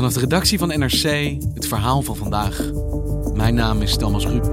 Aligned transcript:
Vanaf 0.00 0.14
de 0.14 0.20
redactie 0.20 0.58
van 0.58 0.68
NRC 0.68 1.02
het 1.54 1.66
verhaal 1.66 2.02
van 2.02 2.16
vandaag. 2.16 2.70
Mijn 3.34 3.54
naam 3.54 3.82
is 3.82 3.96
Thomas 3.96 4.26
Rup. 4.26 4.44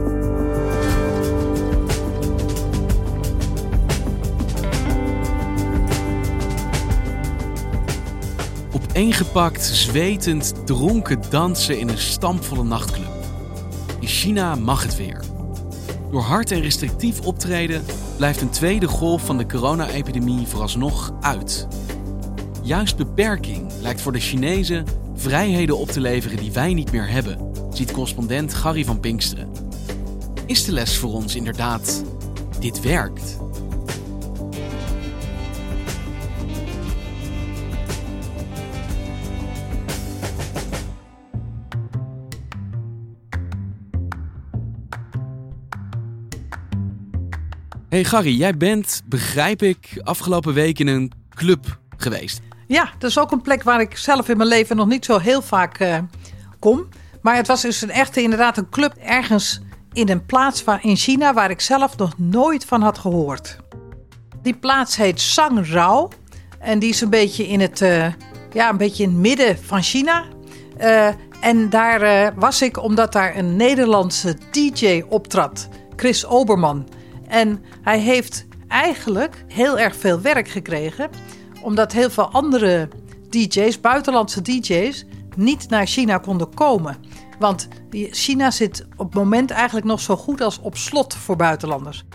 Opeengepakt, 8.71 9.63
zwetend, 9.63 10.53
dronken 10.65 11.21
dansen 11.29 11.79
in 11.79 11.89
een 11.89 11.97
stampvolle 11.97 12.63
nachtclub. 12.63 13.11
In 13.99 14.07
China 14.07 14.55
mag 14.55 14.83
het 14.83 14.97
weer. 14.97 15.23
Door 16.11 16.21
hard 16.21 16.51
en 16.51 16.61
restrictief 16.61 17.21
optreden 17.21 17.85
blijft 18.17 18.41
een 18.41 18.49
tweede 18.49 18.87
golf 18.87 19.25
van 19.25 19.37
de 19.37 19.45
corona-epidemie 19.45 20.47
vooralsnog 20.47 21.13
uit. 21.21 21.67
Juist 22.61 22.97
beperking 22.97 23.71
lijkt 23.81 24.01
voor 24.01 24.11
de 24.11 24.19
Chinezen 24.19 25.05
vrijheden 25.17 25.77
op 25.77 25.89
te 25.89 26.01
leveren 26.01 26.37
die 26.37 26.51
wij 26.51 26.73
niet 26.73 26.91
meer 26.91 27.09
hebben, 27.09 27.51
ziet 27.73 27.91
correspondent 27.91 28.53
Gary 28.53 28.85
van 28.85 28.99
Pinksteren. 28.99 29.51
Is 30.45 30.65
de 30.65 30.71
les 30.71 30.97
voor 30.97 31.13
ons 31.13 31.35
inderdaad: 31.35 32.03
dit 32.59 32.81
werkt? 32.81 33.37
Hey 47.89 48.03
Gary, 48.03 48.37
jij 48.37 48.57
bent, 48.57 49.01
begrijp 49.05 49.61
ik, 49.61 50.01
afgelopen 50.03 50.53
week 50.53 50.79
in 50.79 50.87
een 50.87 51.11
club 51.29 51.79
geweest. 51.97 52.41
Ja, 52.67 52.89
dat 52.97 53.09
is 53.09 53.19
ook 53.19 53.31
een 53.31 53.41
plek 53.41 53.63
waar 53.63 53.81
ik 53.81 53.97
zelf 53.97 54.29
in 54.29 54.37
mijn 54.37 54.49
leven 54.49 54.75
nog 54.75 54.87
niet 54.87 55.05
zo 55.05 55.17
heel 55.17 55.41
vaak 55.41 55.79
uh, 55.79 55.97
kom. 56.59 56.87
Maar 57.21 57.35
het 57.35 57.47
was 57.47 57.61
dus 57.61 57.81
een 57.81 57.91
echte, 57.91 58.21
inderdaad, 58.21 58.57
een 58.57 58.69
club 58.69 58.93
ergens 58.99 59.61
in 59.93 60.09
een 60.09 60.25
plaats 60.25 60.63
waar, 60.63 60.79
in 60.83 60.95
China 60.95 61.33
waar 61.33 61.49
ik 61.49 61.61
zelf 61.61 61.97
nog 61.97 62.13
nooit 62.17 62.65
van 62.65 62.81
had 62.81 62.97
gehoord. 62.97 63.57
Die 64.41 64.55
plaats 64.55 64.95
heet 64.95 65.21
Sangrao. 65.21 66.09
En 66.59 66.79
die 66.79 66.89
is 66.89 67.01
een 67.01 67.09
beetje 67.09 67.47
in 67.47 67.59
het, 67.59 67.81
uh, 67.81 68.05
ja, 68.53 68.69
een 68.69 68.77
beetje 68.77 69.03
in 69.03 69.09
het 69.09 69.19
midden 69.19 69.57
van 69.57 69.83
China. 69.83 70.25
Uh, 70.79 71.07
en 71.41 71.69
daar 71.69 72.33
was 72.35 72.61
ik 72.61 72.83
omdat 72.83 73.13
daar 73.13 73.35
een 73.35 73.55
Nederlandse 73.55 74.37
DJ 74.51 75.03
optrad, 75.09 75.67
Chris 75.95 76.25
Oberman. 76.25 76.87
En 77.27 77.63
hij 77.81 77.99
heeft 77.99 78.45
eigenlijk 78.67 79.45
heel 79.47 79.79
erg 79.79 79.95
veel 79.95 80.21
werk 80.21 80.47
gekregen, 80.47 81.09
omdat 81.67 81.91
heel 81.91 82.09
veel 82.09 82.31
andere 82.31 82.89
DJ's, 83.29 83.81
buitenlandse 83.81 84.41
DJ's, 84.41 85.05
niet 85.35 85.69
naar 85.69 85.85
China 85.85 86.17
konden 86.17 86.53
komen. 86.53 86.97
Want 87.39 87.67
China 88.11 88.51
zit 88.51 88.87
op 88.95 89.05
het 89.05 89.15
moment 89.15 89.51
eigenlijk 89.51 89.85
nog 89.85 89.99
zo 89.99 90.15
goed 90.15 90.41
als 90.41 90.59
op 90.59 90.77
slot 90.77 91.15
voor 91.15 91.35
buitenlanders. 91.35 92.05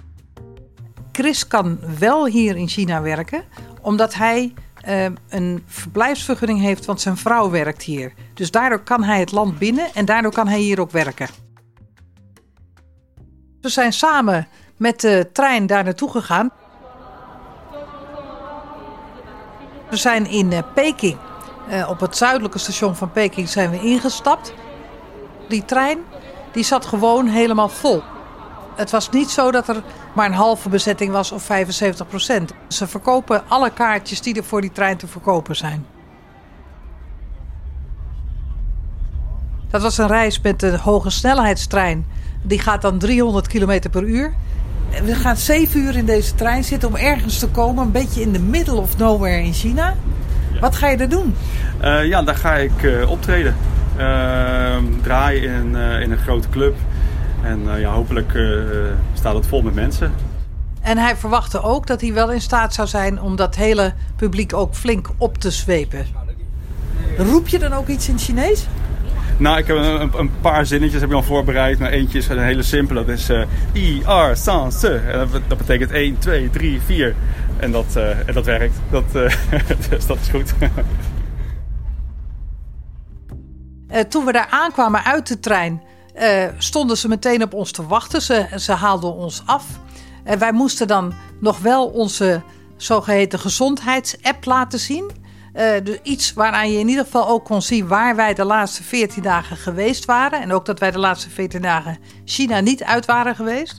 Chris 1.12 1.46
kan 1.46 1.78
wel 1.98 2.26
hier 2.26 2.56
in 2.56 2.68
China 2.68 3.02
werken, 3.02 3.44
omdat 3.82 4.14
hij 4.14 4.54
uh, 4.88 5.04
een 5.28 5.62
verblijfsvergunning 5.66 6.60
heeft, 6.60 6.84
want 6.84 7.00
zijn 7.00 7.16
vrouw 7.16 7.50
werkt 7.50 7.82
hier. 7.82 8.12
Dus 8.34 8.50
daardoor 8.50 8.82
kan 8.82 9.02
hij 9.02 9.20
het 9.20 9.32
land 9.32 9.58
binnen 9.58 9.94
en 9.94 10.04
daardoor 10.04 10.32
kan 10.32 10.48
hij 10.48 10.60
hier 10.60 10.80
ook 10.80 10.90
werken. 10.90 11.28
We 13.60 13.69
zijn 13.69 13.92
samen 13.92 14.48
met 14.76 15.00
de 15.00 15.28
trein 15.32 15.66
daar 15.66 15.84
naartoe 15.84 16.10
gegaan. 16.10 16.50
We 19.92 19.98
zijn 19.98 20.26
in 20.26 20.53
uh, 20.53 20.58
Peking, 20.75 21.16
uh, 21.70 21.88
op 21.88 22.00
het 22.00 22.16
zuidelijke 22.16 22.58
station 22.58 22.97
van 22.97 23.10
Peking, 23.10 23.48
zijn 23.48 23.70
we 23.70 23.80
ingestapt. 23.80 24.54
Die 25.48 25.64
trein 25.64 25.98
die 26.53 26.64
zat 26.64 26.86
gewoon 26.86 27.26
helemaal 27.26 27.69
vol. 27.69 28.02
Het 28.76 28.91
was 28.91 29.10
niet 29.10 29.31
zo 29.31 29.50
dat 29.50 29.69
er 29.69 29.82
maar 30.14 30.26
een 30.26 30.32
halve 30.32 30.69
bezetting 30.69 31.12
was 31.12 31.32
of 31.32 31.42
75 31.42 32.08
procent. 32.08 32.52
Ze 32.69 32.86
verkopen 32.86 33.42
alle 33.48 33.70
kaartjes 33.70 34.20
die 34.20 34.34
er 34.34 34.44
voor 34.44 34.60
die 34.60 34.72
trein 34.72 34.97
te 34.97 35.06
verkopen 35.06 35.56
zijn. 35.56 35.86
Dat 39.70 39.82
was 39.82 39.98
een 39.98 40.06
reis 40.06 40.41
met 40.41 40.60
de 40.60 40.78
hoge 40.78 41.10
snelheidstrein. 41.10 42.06
Die 42.42 42.58
gaat 42.58 42.82
dan 42.82 42.98
300 42.98 43.47
km 43.48 43.91
per 43.91 44.02
uur. 44.02 44.34
We 45.04 45.14
gaan 45.14 45.36
zeven 45.36 45.80
uur 45.80 45.97
in 45.97 46.06
deze 46.06 46.34
trein 46.34 46.64
zitten 46.64 46.88
om 46.88 46.97
ergens 46.97 47.38
te 47.38 47.48
komen. 47.48 47.84
Een 47.84 47.92
beetje 47.92 48.20
in 48.20 48.32
de 48.32 48.41
middle 48.41 48.76
of 48.76 48.98
nowhere 48.98 49.42
in 49.42 49.53
China. 49.53 49.94
Wat 50.60 50.76
ga 50.76 50.88
je 50.88 50.97
er 50.97 51.08
doen? 51.08 51.34
Uh, 51.82 52.06
ja, 52.06 52.22
daar 52.22 52.36
ga 52.36 52.54
ik 52.54 52.82
uh, 52.82 53.10
optreden. 53.10 53.56
Uh, 53.98 54.76
draaien 55.02 55.52
in, 55.52 55.76
in 55.76 56.10
een 56.10 56.19
grote 56.19 56.48
club. 56.48 56.76
En 57.42 57.81
ja, 57.81 57.92
hopelijk 57.92 58.32
staat 59.14 59.34
het 59.34 59.47
vol 59.47 59.62
met 59.62 59.75
mensen. 59.75 60.12
En 60.81 60.98
hij 60.98 61.16
verwachtte 61.16 61.62
ook 61.62 61.86
dat 61.86 62.00
hij 62.00 62.12
wel 62.12 62.32
in 62.32 62.41
staat 62.41 62.75
zou 62.75 62.88
zijn 62.88 63.20
om 63.20 63.36
dat 63.36 63.54
hele 63.54 63.92
publiek 64.16 64.54
ook 64.54 64.75
flink 64.75 65.08
op 65.16 65.38
te 65.38 65.50
zwepen. 65.50 66.06
Roep 67.16 67.48
je 67.48 67.58
dan 67.58 67.72
ook 67.72 67.88
iets 67.88 68.08
in 68.08 68.19
Chinees? 68.19 68.66
Nou, 69.42 69.58
ik 69.58 69.66
heb 69.66 69.76
een, 69.76 70.10
een, 70.19 70.30
paar 70.41 70.66
zinnetjes 70.66 71.00
heb 71.00 71.10
ik 71.10 71.16
al 71.16 71.22
voorbereid. 71.22 71.78
Maar 71.78 71.91
eentje 71.91 72.19
is 72.19 72.28
een 72.28 72.38
hele 72.38 72.62
simpele. 72.62 73.04
Dat 73.04 73.19
is 73.19 73.30
uh, 73.30 73.42
I, 73.75 74.03
R, 74.06 74.36
San, 74.36 74.72
Se. 74.72 75.28
Dat, 75.48 75.58
betekent 75.58 75.91
1, 75.91 76.19
2, 76.19 76.50
3, 76.50 76.80
4. 76.80 77.14
En 77.56 77.72
dat, 77.72 77.86
uh, 77.97 78.28
en 78.28 78.34
dat 78.34 78.44
werkt. 78.44 78.75
Dat, 78.91 79.04
uh, 79.14 79.32
dus 79.91 80.06
dat 80.06 80.19
is 80.20 80.28
goed. 80.28 80.52
toen 84.10 84.25
we 84.25 84.32
daar 84.32 84.48
aankwamen 84.50 85.04
uit 85.04 85.26
de 85.26 85.41
trein, 85.41 85.82
stonden 86.58 86.97
ze 86.97 87.08
meteen 87.08 87.42
op 87.42 87.54
ons 87.54 87.70
te 87.70 87.86
wachten. 87.86 88.22
Ze, 88.22 88.47
ze 88.56 88.72
haalden 88.72 89.14
ons 89.14 89.42
af. 89.47 89.64
En 90.25 90.38
wij 90.38 90.52
moesten 90.52 90.86
dan 90.86 91.14
nog 91.41 91.58
wel 91.58 91.86
onze 91.86 92.42
zogeheten 92.76 93.38
gezondheidsapp 93.38 94.44
laten 94.44 94.78
zien. 94.78 95.21
Uh, 95.54 95.72
dus 95.82 95.98
iets 96.02 96.32
waaraan 96.32 96.72
je 96.72 96.78
in 96.78 96.88
ieder 96.88 97.04
geval 97.04 97.28
ook 97.28 97.44
kon 97.44 97.62
zien 97.62 97.86
waar 97.86 98.16
wij 98.16 98.34
de 98.34 98.44
laatste 98.44 98.82
14 98.82 99.22
dagen 99.22 99.56
geweest 99.56 100.04
waren. 100.04 100.40
En 100.40 100.52
ook 100.52 100.66
dat 100.66 100.78
wij 100.78 100.90
de 100.90 100.98
laatste 100.98 101.30
14 101.30 101.62
dagen 101.62 101.98
China 102.24 102.60
niet 102.60 102.82
uit 102.82 103.06
waren 103.06 103.36
geweest. 103.36 103.78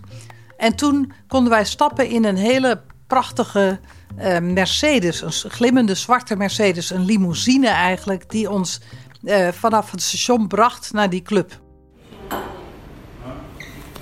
En 0.57 0.75
toen 0.75 1.11
konden 1.27 1.51
wij 1.51 1.65
stappen 1.65 2.09
in 2.09 2.25
een 2.25 2.35
hele 2.35 2.81
prachtige 3.07 3.79
uh, 4.19 4.39
Mercedes. 4.39 5.21
Een 5.21 5.51
glimmende 5.51 5.95
zwarte 5.95 6.35
Mercedes. 6.35 6.89
Een 6.89 7.05
limousine 7.05 7.67
eigenlijk. 7.67 8.29
Die 8.29 8.49
ons 8.49 8.81
uh, 9.23 9.47
vanaf 9.47 9.91
het 9.91 10.01
station 10.01 10.47
bracht 10.47 10.93
naar 10.93 11.09
die 11.09 11.21
club. 11.21 11.61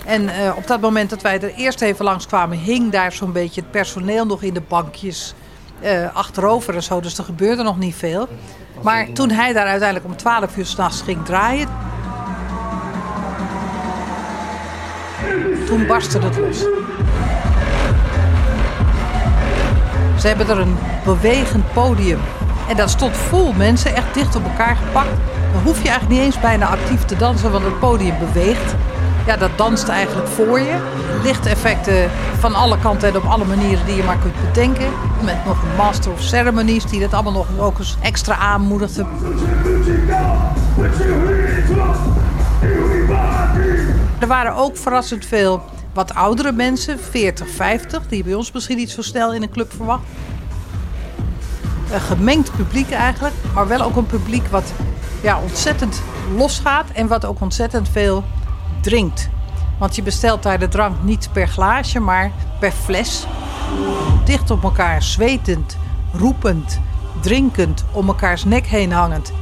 En 0.05 0.29
op 0.55 0.67
dat 0.67 0.81
moment 0.81 1.09
dat 1.09 1.21
wij 1.21 1.41
er 1.41 1.53
eerst 1.53 1.81
even 1.81 2.05
langs 2.05 2.27
kwamen, 2.27 2.57
hing 2.57 2.91
daar 2.91 3.11
zo'n 3.11 3.31
beetje 3.31 3.61
het 3.61 3.71
personeel 3.71 4.25
nog 4.25 4.41
in 4.43 4.53
de 4.53 4.61
bankjes 4.61 5.33
uh, 5.83 6.15
achterover 6.15 6.75
en 6.75 6.83
zo. 6.83 6.99
Dus 6.99 7.17
er 7.17 7.23
gebeurde 7.23 7.63
nog 7.63 7.77
niet 7.77 7.95
veel. 7.95 8.27
Maar 8.81 9.11
toen 9.13 9.29
hij 9.29 9.53
daar 9.53 9.65
uiteindelijk 9.65 10.05
om 10.11 10.17
12 10.17 10.57
uur 10.57 10.65
s'nachts 10.65 11.01
ging 11.01 11.25
draaien. 11.25 11.67
Toen 15.65 15.87
barstte 15.87 16.19
het 16.19 16.37
los. 16.37 16.57
Ze 20.19 20.27
hebben 20.27 20.49
er 20.49 20.59
een 20.59 20.77
bewegend 21.03 21.73
podium. 21.73 22.19
En 22.69 22.75
dat 22.75 22.89
stond 22.89 23.17
vol 23.17 23.53
mensen, 23.53 23.95
echt 23.95 24.13
dicht 24.13 24.35
op 24.35 24.43
elkaar 24.43 24.75
gepakt. 24.75 25.17
Dan 25.53 25.61
hoef 25.63 25.81
je 25.81 25.89
eigenlijk 25.89 26.19
niet 26.19 26.25
eens 26.25 26.39
bijna 26.39 26.67
actief 26.67 27.05
te 27.05 27.15
dansen, 27.15 27.51
want 27.51 27.63
het 27.63 27.79
podium 27.79 28.19
beweegt. 28.19 28.75
Ja, 29.25 29.37
dat 29.37 29.51
danst 29.55 29.87
eigenlijk 29.87 30.27
voor 30.27 30.59
je. 30.59 30.77
Lichteffecten 31.23 32.09
van 32.39 32.55
alle 32.55 32.79
kanten 32.79 33.09
en 33.09 33.15
op 33.15 33.23
alle 33.23 33.45
manieren 33.45 33.85
die 33.85 33.95
je 33.95 34.03
maar 34.03 34.17
kunt 34.17 34.33
bedenken. 34.45 34.89
Met 35.23 35.45
nog 35.45 35.61
een 35.61 35.75
Master 35.77 36.11
of 36.11 36.21
Ceremonies 36.21 36.85
die 36.85 36.99
dat 36.99 37.13
allemaal 37.13 37.31
nog 37.31 37.47
ook 37.59 37.79
eens 37.79 37.97
extra 38.01 38.35
aanmoedigde. 38.35 39.05
Er 44.19 44.27
waren 44.27 44.55
ook 44.55 44.77
verrassend 44.77 45.25
veel 45.25 45.61
wat 45.93 46.15
oudere 46.15 46.51
mensen, 46.51 46.99
40, 46.99 47.49
50, 47.49 48.07
die 48.07 48.23
bij 48.23 48.33
ons 48.33 48.51
misschien 48.51 48.77
niet 48.77 48.91
zo 48.91 49.01
snel 49.01 49.33
in 49.33 49.41
een 49.41 49.51
club 49.51 49.73
verwacht. 49.75 50.03
Een 51.91 52.01
gemengd 52.01 52.55
publiek 52.55 52.91
eigenlijk, 52.91 53.33
maar 53.53 53.67
wel 53.67 53.81
ook 53.81 53.95
een 53.95 54.05
publiek 54.05 54.47
wat 54.47 54.73
ja, 55.21 55.39
ontzettend 55.41 56.01
losgaat 56.35 56.89
en 56.93 57.07
wat 57.07 57.25
ook 57.25 57.41
ontzettend 57.41 57.89
veel 57.89 58.23
drinkt. 58.81 59.29
Want 59.77 59.95
je 59.95 60.03
bestelt 60.03 60.43
daar 60.43 60.59
de 60.59 60.67
drank 60.67 60.95
niet 61.03 61.29
per 61.31 61.47
glaasje, 61.47 61.99
maar 61.99 62.31
per 62.59 62.71
fles. 62.71 63.25
Dicht 64.23 64.51
op 64.51 64.63
elkaar, 64.63 65.03
zwetend, 65.03 65.77
roepend, 66.13 66.79
drinkend, 67.19 67.85
om 67.91 68.07
elkaars 68.07 68.43
nek 68.43 68.65
heen 68.65 68.91
hangend. 68.91 69.33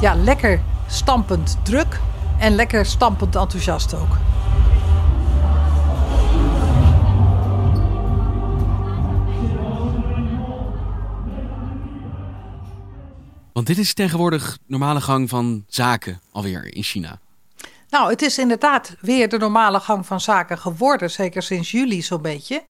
Ja, 0.00 0.14
lekker 0.14 0.60
stampend 0.86 1.58
druk 1.62 2.00
en 2.38 2.54
lekker 2.54 2.86
stampend 2.86 3.36
enthousiast 3.36 3.94
ook. 3.94 4.16
Want 13.56 13.68
dit 13.68 13.78
is 13.78 13.94
tegenwoordig 13.94 14.58
normale 14.66 15.00
gang 15.00 15.28
van 15.28 15.64
zaken 15.68 16.20
alweer 16.30 16.74
in 16.74 16.82
China. 16.82 17.18
Nou, 17.88 18.10
het 18.10 18.22
is 18.22 18.38
inderdaad 18.38 18.96
weer 19.00 19.28
de 19.28 19.38
normale 19.38 19.80
gang 19.80 20.06
van 20.06 20.20
zaken 20.20 20.58
geworden, 20.58 21.10
zeker 21.10 21.42
sinds 21.42 21.70
juli 21.70 22.02
zo'n 22.02 22.22
beetje. 22.22 22.54
Ja, 22.54 22.64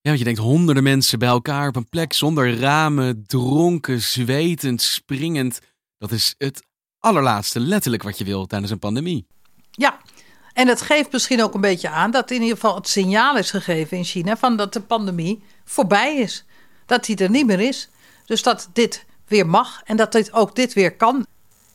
want 0.00 0.18
je 0.18 0.24
denkt 0.24 0.40
honderden 0.40 0.82
mensen 0.82 1.18
bij 1.18 1.28
elkaar 1.28 1.68
op 1.68 1.76
een 1.76 1.88
plek 1.88 2.12
zonder 2.12 2.58
ramen, 2.58 3.24
dronken, 3.26 4.00
zwetend, 4.00 4.82
springend. 4.82 5.60
Dat 5.98 6.10
is 6.10 6.34
het 6.38 6.62
allerlaatste 6.98 7.60
letterlijk 7.60 8.02
wat 8.02 8.18
je 8.18 8.24
wil 8.24 8.46
tijdens 8.46 8.70
een 8.70 8.78
pandemie. 8.78 9.26
Ja, 9.70 9.98
en 10.52 10.68
het 10.68 10.82
geeft 10.82 11.12
misschien 11.12 11.42
ook 11.42 11.54
een 11.54 11.60
beetje 11.60 11.90
aan 11.90 12.10
dat 12.10 12.30
in 12.30 12.42
ieder 12.42 12.56
geval 12.56 12.74
het 12.74 12.88
signaal 12.88 13.36
is 13.36 13.50
gegeven 13.50 13.96
in 13.96 14.04
China 14.04 14.36
van 14.36 14.56
dat 14.56 14.72
de 14.72 14.80
pandemie 14.80 15.42
voorbij 15.64 16.16
is. 16.16 16.44
Dat 16.86 17.04
die 17.04 17.16
er 17.16 17.30
niet 17.30 17.46
meer 17.46 17.60
is. 17.60 17.88
Dus 18.24 18.42
dat 18.42 18.70
dit 18.72 19.04
weer 19.28 19.46
mag 19.46 19.82
en 19.84 19.96
dat 19.96 20.12
dit 20.12 20.32
ook 20.32 20.54
dit 20.54 20.72
weer 20.72 20.96
kan. 20.96 21.26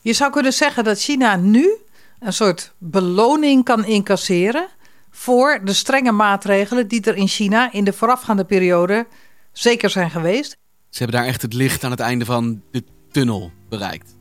Je 0.02 0.14
zou 0.14 0.32
kunnen 0.32 0.54
zeggen 0.54 0.84
dat 0.84 1.00
China 1.00 1.36
nu 1.36 1.78
een 2.20 2.34
soort 2.34 2.74
beloning 2.78 3.64
kan 3.64 3.86
incasseren 3.86 4.68
voor 5.10 5.62
de 5.64 5.74
strenge 5.74 6.12
maatregelen 6.12 6.88
die 6.88 7.02
er 7.02 7.16
in 7.16 7.28
China 7.28 7.72
in 7.72 7.84
de 7.84 7.94
voorafgaande 7.94 8.46
periode 8.46 9.08
zeker 9.52 9.90
zijn 9.90 10.10
geweest. 10.10 10.58
Ze 10.90 11.04
hebben 11.04 11.20
daar 11.20 11.28
echt 11.28 11.42
het 11.42 11.54
licht 11.54 11.84
aan 11.84 11.92
het 11.92 12.00
einde 12.00 12.26
van 12.26 12.62
de 12.72 12.84
tunnel 13.12 13.52
bereikt. 13.70 14.16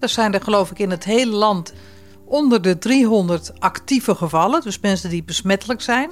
Er 0.00 0.08
zijn 0.08 0.34
er 0.34 0.42
geloof 0.42 0.70
ik 0.70 0.78
in 0.78 0.90
het 0.90 1.04
hele 1.04 1.32
land 1.32 1.72
onder 2.24 2.62
de 2.62 2.78
300 2.78 3.60
actieve 3.60 4.14
gevallen, 4.14 4.60
dus 4.60 4.80
mensen 4.80 5.10
die 5.10 5.24
besmettelijk 5.24 5.80
zijn. 5.80 6.10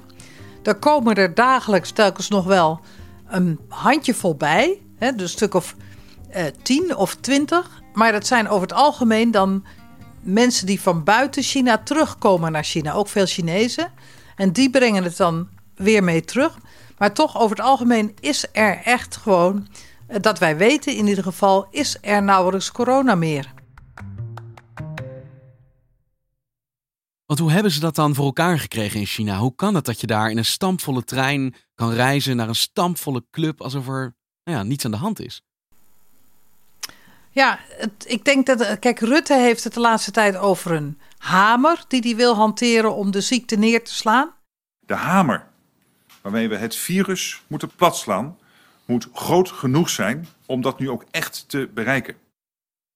Daar 0.62 0.78
komen 0.78 1.14
er 1.14 1.34
dagelijks 1.34 1.90
telkens 1.90 2.28
nog 2.28 2.44
wel 2.44 2.81
een 3.28 3.60
handjevol 3.69 4.34
bij, 4.34 4.82
hè, 4.96 5.12
dus 5.12 5.22
een 5.22 5.28
stuk 5.28 5.54
of 5.54 5.75
eh, 6.31 6.44
10 6.62 6.97
of 6.97 7.15
20. 7.15 7.82
Maar 7.93 8.12
dat 8.12 8.27
zijn 8.27 8.49
over 8.49 8.62
het 8.62 8.77
algemeen 8.77 9.31
dan 9.31 9.65
mensen 10.21 10.67
die 10.67 10.81
van 10.81 11.05
buiten 11.05 11.43
China 11.43 11.79
terugkomen 11.79 12.53
naar 12.53 12.65
China, 12.65 12.93
ook 12.93 13.09
veel 13.09 13.27
Chinezen. 13.27 13.93
En 14.37 14.53
die 14.53 14.71
brengen 14.71 15.05
het 15.05 15.17
dan 15.17 15.49
weer 15.75 16.05
mee 16.05 16.25
terug. 16.25 16.59
Maar 16.99 17.15
toch, 17.15 17.38
over 17.38 17.56
het 17.56 17.67
algemeen 17.67 18.15
is 18.21 18.47
er 18.53 18.81
echt 18.85 19.17
gewoon, 19.17 19.69
eh, 20.06 20.21
dat 20.21 20.38
wij 20.38 20.56
weten 20.56 20.97
in 20.97 21.06
ieder 21.06 21.25
geval, 21.25 21.67
is 21.71 21.97
er 22.00 22.23
nauwelijks 22.23 22.73
corona 22.73 23.15
meer. 23.15 23.53
Want 27.27 27.43
hoe 27.43 27.50
hebben 27.50 27.73
ze 27.73 27.81
dat 27.81 27.94
dan 27.94 28.15
voor 28.15 28.25
elkaar 28.25 28.59
gekregen 28.59 29.00
in 29.00 29.06
China? 29.06 29.38
Hoe 29.38 29.55
kan 29.55 29.75
het 29.75 29.85
dat 29.85 30.00
je 30.00 30.06
daar 30.06 30.31
in 30.31 30.38
een 30.38 30.44
stampvolle 30.44 31.05
trein 31.05 31.55
kan 31.75 31.93
reizen 31.93 32.37
naar 32.37 32.49
een 32.49 32.55
stampvolle 32.55 33.25
club 33.31 33.61
alsof 33.61 33.88
er 33.88 34.17
nou 34.44 34.59
ja, 34.59 34.62
niets 34.62 34.85
aan 34.85 34.91
de 34.91 34.97
hand 34.97 35.21
is? 35.21 35.43
Ja, 37.31 37.59
het, 37.69 37.91
ik 38.06 38.25
denk 38.25 38.47
dat. 38.47 38.79
Kijk, 38.79 39.00
Rutte 39.00 39.35
heeft 39.35 39.65
het 39.65 39.75
de 39.75 39.81
laatste 39.81 40.11
tijd 40.11 40.37
over 40.37 40.73
een 40.73 40.99
hamer 41.19 41.85
die 41.88 42.00
hij 42.00 42.17
wil 42.17 42.35
hanteren 42.35 42.94
om 42.94 43.11
de 43.11 43.21
ziekte 43.21 43.56
neer 43.56 43.85
te 43.85 43.94
slaan. 43.94 44.35
De 44.79 44.94
hamer 44.94 45.49
waarmee 46.21 46.49
we 46.49 46.56
het 46.56 46.77
virus 46.77 47.43
moeten 47.47 47.71
platslaan, 47.77 48.38
moet 48.85 49.09
groot 49.12 49.50
genoeg 49.50 49.91
zijn 49.91 50.29
om 50.47 50.61
dat 50.61 50.79
nu 50.79 50.91
ook 50.91 51.05
echt 51.11 51.44
te 51.49 51.71
bereiken. 51.75 52.15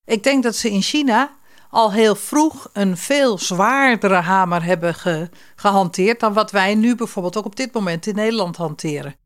Ik 0.04 0.22
denk 0.22 0.42
dat 0.42 0.56
ze 0.56 0.70
in 0.70 0.82
China 0.82 1.36
al 1.70 1.92
heel 1.92 2.14
vroeg 2.14 2.70
een 2.72 2.96
veel 2.96 3.38
zwaardere 3.38 4.14
hamer 4.14 4.62
hebben 4.62 4.94
ge- 4.94 5.28
gehanteerd 5.56 6.20
dan 6.20 6.32
wat 6.32 6.50
wij 6.50 6.74
nu 6.74 6.94
bijvoorbeeld 6.94 7.36
ook 7.36 7.44
op 7.44 7.56
dit 7.56 7.72
moment 7.72 8.06
in 8.06 8.14
Nederland 8.14 8.56
hanteren. 8.56 9.16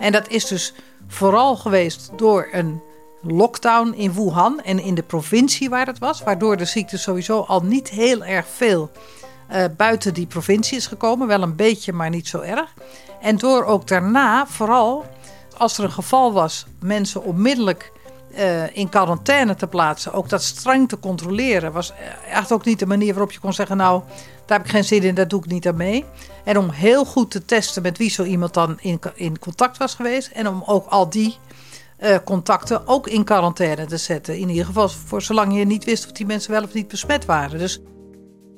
En 0.00 0.12
dat 0.12 0.28
is 0.28 0.46
dus 0.46 0.74
vooral 1.08 1.56
geweest 1.56 2.10
door 2.16 2.48
een 2.52 2.82
lockdown 3.22 3.92
in 3.92 4.12
Wuhan 4.12 4.60
en 4.60 4.78
in 4.78 4.94
de 4.94 5.02
provincie 5.02 5.68
waar 5.68 5.86
het 5.86 5.98
was, 5.98 6.22
waardoor 6.22 6.56
de 6.56 6.64
ziekte 6.64 6.98
sowieso 6.98 7.40
al 7.40 7.60
niet 7.60 7.88
heel 7.88 8.24
erg 8.24 8.46
veel 8.46 8.90
eh, 9.48 9.64
buiten 9.76 10.14
die 10.14 10.26
provincie 10.26 10.76
is 10.76 10.86
gekomen, 10.86 11.26
wel 11.26 11.42
een 11.42 11.56
beetje, 11.56 11.92
maar 11.92 12.10
niet 12.10 12.28
zo 12.28 12.40
erg. 12.40 12.74
En 13.20 13.36
door 13.36 13.64
ook 13.64 13.86
daarna, 13.86 14.46
vooral 14.46 15.04
als 15.56 15.78
er 15.78 15.84
een 15.84 15.92
geval 15.92 16.32
was, 16.32 16.66
mensen 16.80 17.22
onmiddellijk 17.22 17.92
eh, 18.38 18.76
in 18.76 18.88
quarantaine 18.88 19.54
te 19.54 19.66
plaatsen, 19.66 20.12
ook 20.12 20.28
dat 20.28 20.42
streng 20.42 20.88
te 20.88 20.98
controleren, 20.98 21.72
was 21.72 21.92
echt 22.30 22.52
ook 22.52 22.64
niet 22.64 22.78
de 22.78 22.86
manier 22.86 23.12
waarop 23.12 23.32
je 23.32 23.40
kon 23.40 23.52
zeggen: 23.52 23.76
Nou, 23.76 24.02
daar 24.46 24.58
heb 24.58 24.66
ik 24.66 24.72
geen 24.72 24.84
zin 24.84 25.02
in, 25.02 25.14
daar 25.14 25.28
doe 25.28 25.40
ik 25.44 25.50
niet 25.50 25.68
aan 25.68 25.76
mee. 25.76 26.04
En 26.44 26.58
om 26.58 26.70
heel 26.70 27.04
goed 27.04 27.30
te 27.30 27.44
testen 27.44 27.82
met 27.82 27.98
wie 27.98 28.10
zo 28.10 28.24
iemand 28.24 28.54
dan 28.54 28.78
in, 28.80 29.00
in 29.14 29.38
contact 29.38 29.76
was 29.76 29.94
geweest. 29.94 30.30
En 30.32 30.48
om 30.48 30.62
ook 30.66 30.86
al 30.86 31.10
die 31.10 31.36
eh, 31.96 32.16
contacten 32.24 32.86
ook 32.86 33.08
in 33.08 33.24
quarantaine 33.24 33.86
te 33.86 33.96
zetten. 33.96 34.38
In 34.38 34.48
ieder 34.48 34.66
geval 34.66 34.88
voor 34.88 35.22
zolang 35.22 35.58
je 35.58 35.64
niet 35.64 35.84
wist 35.84 36.04
of 36.04 36.12
die 36.12 36.26
mensen 36.26 36.50
wel 36.50 36.62
of 36.62 36.72
niet 36.72 36.88
besmet 36.88 37.24
waren. 37.24 37.58
Dus 37.58 37.80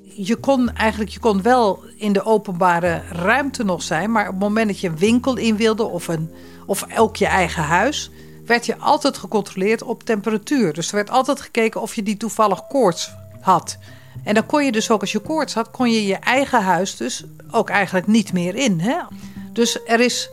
je 0.02 0.36
kon 0.36 0.72
eigenlijk 0.72 1.10
je 1.10 1.20
kon 1.20 1.42
wel 1.42 1.84
in 1.96 2.12
de 2.12 2.24
openbare 2.24 3.02
ruimte 3.10 3.64
nog 3.64 3.82
zijn. 3.82 4.12
Maar 4.12 4.26
op 4.26 4.32
het 4.32 4.42
moment 4.42 4.68
dat 4.68 4.80
je 4.80 4.88
een 4.88 4.98
winkel 4.98 5.36
in 5.36 5.56
wilde 5.56 5.84
of, 5.84 6.08
een, 6.08 6.30
of 6.66 6.86
ook 6.96 7.16
je 7.16 7.26
eigen 7.26 7.62
huis 7.62 8.10
werd 8.50 8.66
je 8.66 8.76
altijd 8.76 9.18
gecontroleerd 9.18 9.82
op 9.82 10.02
temperatuur. 10.02 10.72
Dus 10.72 10.88
er 10.88 10.94
werd 10.94 11.10
altijd 11.10 11.40
gekeken 11.40 11.80
of 11.80 11.94
je 11.94 12.02
die 12.02 12.16
toevallig 12.16 12.66
koorts 12.66 13.10
had. 13.40 13.78
En 14.24 14.34
dan 14.34 14.46
kon 14.46 14.64
je 14.64 14.72
dus 14.72 14.90
ook 14.90 15.00
als 15.00 15.12
je 15.12 15.18
koorts 15.18 15.54
had, 15.54 15.70
kon 15.70 15.90
je 15.90 16.06
je 16.06 16.14
eigen 16.16 16.62
huis 16.62 16.96
dus 16.96 17.24
ook 17.50 17.68
eigenlijk 17.68 18.06
niet 18.06 18.32
meer 18.32 18.54
in. 18.54 18.80
Hè? 18.80 18.98
Dus 19.52 19.78
er 19.86 20.00
is, 20.00 20.30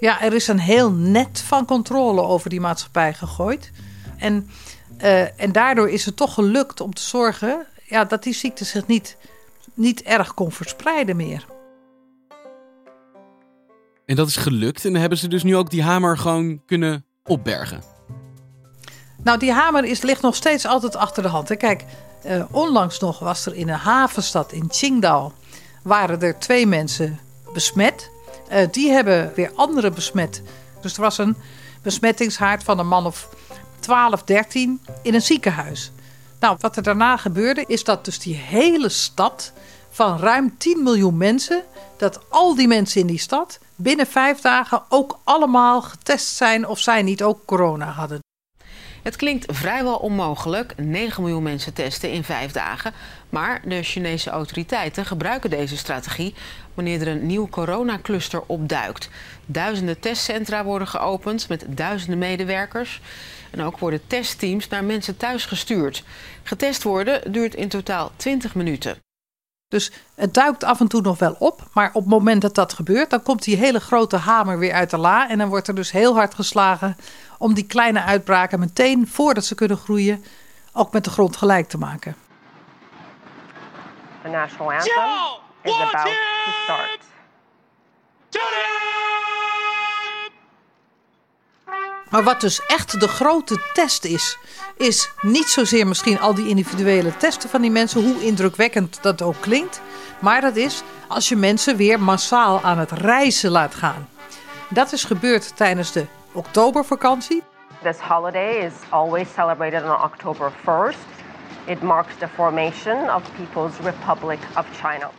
ja, 0.00 0.22
er 0.22 0.32
is 0.32 0.48
een 0.48 0.58
heel 0.58 0.92
net 0.92 1.40
van 1.40 1.64
controle 1.64 2.22
over 2.22 2.50
die 2.50 2.60
maatschappij 2.60 3.14
gegooid. 3.14 3.70
En, 4.18 4.50
uh, 5.02 5.40
en 5.40 5.52
daardoor 5.52 5.88
is 5.90 6.04
het 6.04 6.16
toch 6.16 6.34
gelukt 6.34 6.80
om 6.80 6.94
te 6.94 7.02
zorgen 7.02 7.66
ja, 7.84 8.04
dat 8.04 8.22
die 8.22 8.34
ziekte 8.34 8.64
zich 8.64 8.86
niet, 8.86 9.16
niet 9.74 10.02
erg 10.02 10.34
kon 10.34 10.52
verspreiden 10.52 11.16
meer. 11.16 11.46
En 14.06 14.16
dat 14.16 14.28
is 14.28 14.36
gelukt 14.36 14.84
en 14.84 14.92
dan 14.92 15.00
hebben 15.00 15.18
ze 15.18 15.28
dus 15.28 15.42
nu 15.42 15.56
ook 15.56 15.70
die 15.70 15.82
hamer 15.82 16.18
gewoon 16.18 16.62
kunnen 16.66 17.06
opbergen. 17.28 17.82
Nou, 19.22 19.38
die 19.38 19.52
hamer 19.52 19.84
is, 19.84 20.02
ligt 20.02 20.22
nog 20.22 20.34
steeds 20.34 20.66
altijd 20.66 20.96
achter 20.96 21.22
de 21.22 21.28
hand. 21.28 21.48
Hè. 21.48 21.56
Kijk, 21.56 21.84
uh, 22.26 22.44
onlangs 22.50 22.98
nog 22.98 23.18
was 23.18 23.46
er 23.46 23.54
in 23.54 23.68
een 23.68 23.78
havenstad 23.78 24.52
in 24.52 24.68
Qingdao... 24.68 25.32
waren 25.82 26.20
er 26.20 26.38
twee 26.38 26.66
mensen 26.66 27.18
besmet. 27.52 28.10
Uh, 28.52 28.66
die 28.70 28.90
hebben 28.90 29.32
weer 29.34 29.52
anderen 29.54 29.94
besmet. 29.94 30.42
Dus 30.80 30.94
er 30.94 31.00
was 31.00 31.18
een 31.18 31.36
besmettingshaard 31.82 32.64
van 32.64 32.78
een 32.78 32.88
man 32.88 33.06
of 33.06 33.28
12, 33.80 34.22
13 34.22 34.80
in 35.02 35.14
een 35.14 35.22
ziekenhuis. 35.22 35.92
Nou, 36.40 36.56
wat 36.60 36.76
er 36.76 36.82
daarna 36.82 37.16
gebeurde 37.16 37.64
is 37.66 37.84
dat 37.84 38.04
dus 38.04 38.18
die 38.18 38.34
hele 38.34 38.88
stad 38.88 39.52
van 39.98 40.18
ruim 40.18 40.58
10 40.58 40.82
miljoen 40.82 41.16
mensen... 41.16 41.62
dat 41.96 42.30
al 42.30 42.54
die 42.54 42.68
mensen 42.68 43.00
in 43.00 43.06
die 43.06 43.18
stad 43.18 43.58
binnen 43.76 44.06
vijf 44.06 44.40
dagen 44.40 44.82
ook 44.88 45.18
allemaal 45.24 45.82
getest 45.82 46.36
zijn... 46.36 46.66
of 46.66 46.78
zij 46.78 47.02
niet 47.02 47.22
ook 47.22 47.44
corona 47.44 47.90
hadden. 47.90 48.18
Het 49.02 49.16
klinkt 49.16 49.56
vrijwel 49.56 49.96
onmogelijk, 49.96 50.74
9 50.76 51.22
miljoen 51.22 51.42
mensen 51.42 51.72
testen 51.72 52.12
in 52.12 52.24
vijf 52.24 52.52
dagen. 52.52 52.92
Maar 53.28 53.60
de 53.64 53.82
Chinese 53.82 54.30
autoriteiten 54.30 55.04
gebruiken 55.06 55.50
deze 55.50 55.76
strategie 55.76 56.34
wanneer 56.74 57.00
er 57.00 57.08
een 57.08 57.26
nieuw 57.26 57.48
coronacluster 57.48 58.42
opduikt. 58.46 59.08
Duizenden 59.46 60.00
testcentra 60.00 60.64
worden 60.64 60.88
geopend 60.88 61.48
met 61.48 61.64
duizenden 61.68 62.18
medewerkers. 62.18 63.00
En 63.50 63.62
ook 63.62 63.78
worden 63.78 64.06
testteams 64.06 64.68
naar 64.68 64.84
mensen 64.84 65.16
thuis 65.16 65.44
gestuurd. 65.44 66.04
Getest 66.42 66.82
worden 66.82 67.32
duurt 67.32 67.54
in 67.54 67.68
totaal 67.68 68.12
20 68.16 68.54
minuten. 68.54 69.07
Dus 69.68 69.92
het 70.14 70.34
duikt 70.34 70.64
af 70.64 70.80
en 70.80 70.88
toe 70.88 71.00
nog 71.00 71.18
wel 71.18 71.36
op. 71.38 71.62
Maar 71.72 71.88
op 71.92 72.02
het 72.02 72.10
moment 72.10 72.42
dat 72.42 72.54
dat 72.54 72.72
gebeurt, 72.72 73.10
dan 73.10 73.22
komt 73.22 73.42
die 73.42 73.56
hele 73.56 73.80
grote 73.80 74.16
hamer 74.16 74.58
weer 74.58 74.72
uit 74.72 74.90
de 74.90 74.98
la. 74.98 75.28
En 75.28 75.38
dan 75.38 75.48
wordt 75.48 75.68
er 75.68 75.74
dus 75.74 75.90
heel 75.90 76.14
hard 76.14 76.34
geslagen 76.34 76.96
om 77.38 77.54
die 77.54 77.66
kleine 77.66 78.02
uitbraken 78.02 78.58
meteen 78.58 79.08
voordat 79.08 79.44
ze 79.44 79.54
kunnen 79.54 79.76
groeien, 79.76 80.24
ook 80.72 80.92
met 80.92 81.04
de 81.04 81.10
grond 81.10 81.36
gelijk 81.36 81.68
te 81.68 81.78
maken. 81.78 82.16
The 84.22 84.28
national 84.28 84.72
anthem 84.72 84.92
is 85.62 85.72
about 85.72 86.04
to 86.44 86.50
start. 86.64 87.06
Maar 92.10 92.22
wat 92.22 92.40
dus 92.40 92.66
echt 92.66 93.00
de 93.00 93.08
grote 93.08 93.60
test 93.72 94.04
is, 94.04 94.38
is 94.76 95.10
niet 95.20 95.48
zozeer 95.48 95.86
misschien 95.86 96.20
al 96.20 96.34
die 96.34 96.48
individuele 96.48 97.16
testen 97.16 97.50
van 97.50 97.60
die 97.60 97.70
mensen, 97.70 98.02
hoe 98.02 98.24
indrukwekkend 98.24 98.98
dat 99.02 99.22
ook 99.22 99.40
klinkt. 99.40 99.80
Maar 100.20 100.40
dat 100.40 100.56
is 100.56 100.82
als 101.08 101.28
je 101.28 101.36
mensen 101.36 101.76
weer 101.76 102.00
massaal 102.00 102.62
aan 102.62 102.78
het 102.78 102.90
reizen 102.90 103.50
laat 103.50 103.74
gaan. 103.74 104.08
Dat 104.68 104.92
is 104.92 105.04
gebeurd 105.04 105.56
tijdens 105.56 105.92
de 105.92 106.06
oktobervakantie. 106.32 107.42
This 107.82 107.98
holiday 107.98 108.56
is 108.56 108.72
always 108.88 109.28
celebrated 109.34 109.82
on 109.82 110.02
October 110.02 110.52
1st. 110.52 110.96
It 111.64 111.82
marks 111.82 112.14
the 112.18 112.28
formation 112.34 113.14
of 113.14 113.22
People's 113.36 113.72
Republic 113.82 114.38
of 114.56 114.66
China. 114.80 115.10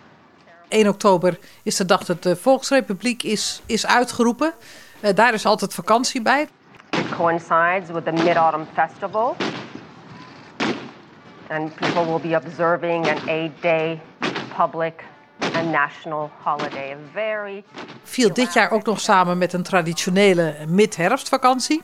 1 0.67 0.87
oktober 0.87 1.39
is 1.63 1.75
de 1.75 1.85
dag 1.85 2.05
dat 2.05 2.23
de 2.23 2.35
Volksrepubliek 2.35 3.23
is, 3.23 3.61
is 3.65 3.85
uitgeroepen. 3.85 4.53
Uh, 5.01 5.09
daar 5.15 5.33
is 5.33 5.45
altijd 5.45 5.73
vakantie 5.73 6.21
bij. 6.21 6.47
Coincides 7.09 7.91
with 7.91 8.05
the 8.05 8.11
Mid-Autumn 8.11 8.67
Festival. 8.73 9.35
And 11.47 11.75
people 11.75 12.05
will 12.05 12.19
be 12.19 12.35
observing 12.35 13.07
an 13.07 13.29
eight-day 13.29 13.99
public 14.55 15.03
and 15.53 15.71
national 15.71 16.29
holiday. 16.43 16.95
Very 17.13 17.63
Viel 18.03 18.33
dit 18.33 18.53
jaar 18.53 18.71
ook 18.71 18.85
nog 18.85 18.99
samen 18.99 19.37
met 19.37 19.53
een 19.53 19.63
traditionele 19.63 20.55
mid-herfstvakantie. 20.67 21.81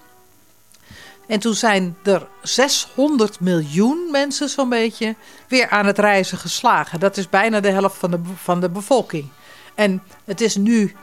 En 1.27 1.39
toen 1.39 1.53
zijn 1.53 1.97
er 2.03 2.27
600 2.41 3.39
miljoen 3.39 4.07
mensen 4.11 4.49
zo'n 4.49 4.69
beetje 4.69 5.15
weer 5.47 5.69
aan 5.69 5.85
het 5.85 5.99
reizen 5.99 6.37
geslagen. 6.37 6.99
Dat 6.99 7.17
is 7.17 7.29
bijna 7.29 7.59
de 7.59 7.69
helft 7.69 7.97
van 7.97 8.11
de, 8.11 8.19
van 8.35 8.59
de 8.59 8.69
bevolking. 8.69 9.29
En 9.75 10.03
het 10.25 10.41
is 10.41 10.55
nu 10.55 10.95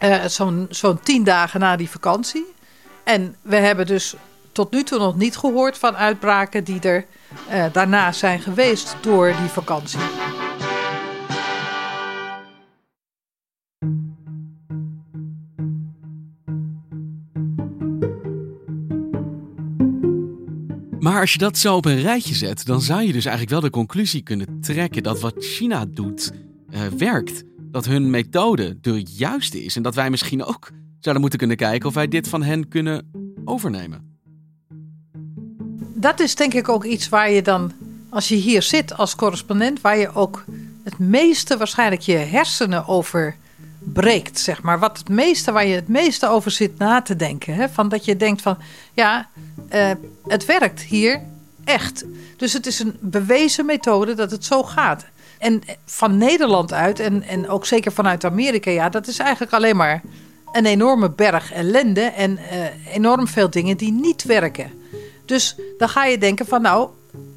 uh, 0.00 0.24
zo'n 0.24 0.66
zo'n 0.70 1.00
tien 1.00 1.24
dagen 1.24 1.60
na 1.60 1.76
die 1.76 1.90
vakantie. 1.90 2.46
En 3.08 3.36
we 3.42 3.56
hebben 3.56 3.86
dus 3.86 4.14
tot 4.52 4.72
nu 4.72 4.82
toe 4.82 4.98
nog 4.98 5.16
niet 5.16 5.36
gehoord 5.36 5.78
van 5.78 5.96
uitbraken 5.96 6.64
die 6.64 6.80
er 6.80 7.06
uh, 7.50 7.64
daarna 7.72 8.12
zijn 8.12 8.40
geweest 8.40 8.96
door 9.00 9.26
die 9.26 9.48
vakantie. 9.48 9.98
Maar 20.98 21.20
als 21.20 21.32
je 21.32 21.38
dat 21.38 21.58
zo 21.58 21.76
op 21.76 21.84
een 21.84 22.00
rijtje 22.00 22.34
zet, 22.34 22.66
dan 22.66 22.80
zou 22.80 23.02
je 23.02 23.12
dus 23.12 23.24
eigenlijk 23.24 23.50
wel 23.50 23.60
de 23.60 23.70
conclusie 23.70 24.22
kunnen 24.22 24.60
trekken 24.60 25.02
dat 25.02 25.20
wat 25.20 25.34
China 25.38 25.84
doet 25.88 26.32
uh, 26.70 26.86
werkt. 26.86 27.42
Dat 27.58 27.86
hun 27.86 28.10
methode 28.10 28.78
de 28.80 29.02
juiste 29.02 29.64
is 29.64 29.76
en 29.76 29.82
dat 29.82 29.94
wij 29.94 30.10
misschien 30.10 30.44
ook 30.44 30.70
zouden 31.00 31.20
moeten 31.20 31.38
kunnen 31.38 31.56
kijken 31.56 31.88
of 31.88 31.94
wij 31.94 32.08
dit 32.08 32.28
van 32.28 32.42
hen 32.42 32.68
kunnen 32.68 33.12
overnemen. 33.44 34.16
Dat 35.94 36.20
is 36.20 36.34
denk 36.34 36.54
ik 36.54 36.68
ook 36.68 36.84
iets 36.84 37.08
waar 37.08 37.30
je 37.30 37.42
dan, 37.42 37.72
als 38.08 38.28
je 38.28 38.34
hier 38.34 38.62
zit 38.62 38.96
als 38.96 39.14
correspondent, 39.14 39.80
waar 39.80 39.98
je 39.98 40.14
ook 40.14 40.44
het 40.84 40.98
meeste 40.98 41.56
waarschijnlijk 41.56 42.00
je 42.00 42.16
hersenen 42.16 42.86
over 42.86 43.36
breekt, 43.78 44.38
zeg 44.38 44.62
maar. 44.62 44.78
Wat 44.78 44.98
het 44.98 45.08
meeste, 45.08 45.52
waar 45.52 45.66
je 45.66 45.74
het 45.74 45.88
meeste 45.88 46.28
over 46.28 46.50
zit 46.50 46.78
na 46.78 47.02
te 47.02 47.16
denken. 47.16 47.54
Hè? 47.54 47.68
Van 47.68 47.88
dat 47.88 48.04
je 48.04 48.16
denkt 48.16 48.42
van, 48.42 48.58
ja, 48.92 49.28
uh, 49.74 49.90
het 50.26 50.44
werkt 50.44 50.80
hier 50.80 51.20
echt. 51.64 52.04
Dus 52.36 52.52
het 52.52 52.66
is 52.66 52.78
een 52.78 52.96
bewezen 53.00 53.66
methode 53.66 54.14
dat 54.14 54.30
het 54.30 54.44
zo 54.44 54.62
gaat. 54.62 55.06
En 55.38 55.62
van 55.84 56.16
Nederland 56.16 56.72
uit, 56.72 57.00
en, 57.00 57.22
en 57.22 57.48
ook 57.48 57.66
zeker 57.66 57.92
vanuit 57.92 58.24
Amerika, 58.24 58.70
ja, 58.70 58.88
dat 58.88 59.06
is 59.06 59.18
eigenlijk 59.18 59.52
alleen 59.52 59.76
maar 59.76 60.02
een 60.52 60.66
enorme 60.66 61.10
berg 61.10 61.52
ellende 61.52 62.00
en 62.00 62.38
uh, 62.38 62.94
enorm 62.94 63.26
veel 63.26 63.50
dingen 63.50 63.76
die 63.76 63.92
niet 63.92 64.24
werken. 64.24 64.70
Dus 65.24 65.56
dan 65.78 65.88
ga 65.88 66.04
je 66.04 66.18
denken 66.18 66.46
van, 66.46 66.62
nou, 66.62 66.88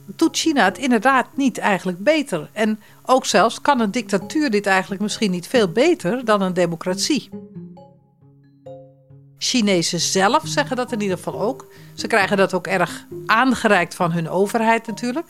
doet 0.05 0.37
China 0.37 0.65
het 0.65 0.77
inderdaad 0.77 1.27
niet 1.35 1.57
eigenlijk 1.57 2.03
beter? 2.03 2.49
En 2.53 2.79
ook 3.05 3.25
zelfs 3.25 3.61
kan 3.61 3.79
een 3.79 3.91
dictatuur 3.91 4.49
dit 4.49 4.65
eigenlijk 4.65 5.01
misschien 5.01 5.31
niet 5.31 5.47
veel 5.47 5.67
beter 5.67 6.25
dan 6.25 6.41
een 6.41 6.53
democratie. 6.53 7.29
Chinezen 9.37 9.99
zelf 9.99 10.41
zeggen 10.45 10.75
dat 10.75 10.91
in 10.91 11.01
ieder 11.01 11.17
geval 11.17 11.41
ook. 11.41 11.67
Ze 11.93 12.07
krijgen 12.07 12.37
dat 12.37 12.53
ook 12.53 12.67
erg 12.67 13.05
aangereikt 13.25 13.95
van 13.95 14.11
hun 14.11 14.29
overheid 14.29 14.87
natuurlijk. 14.87 15.27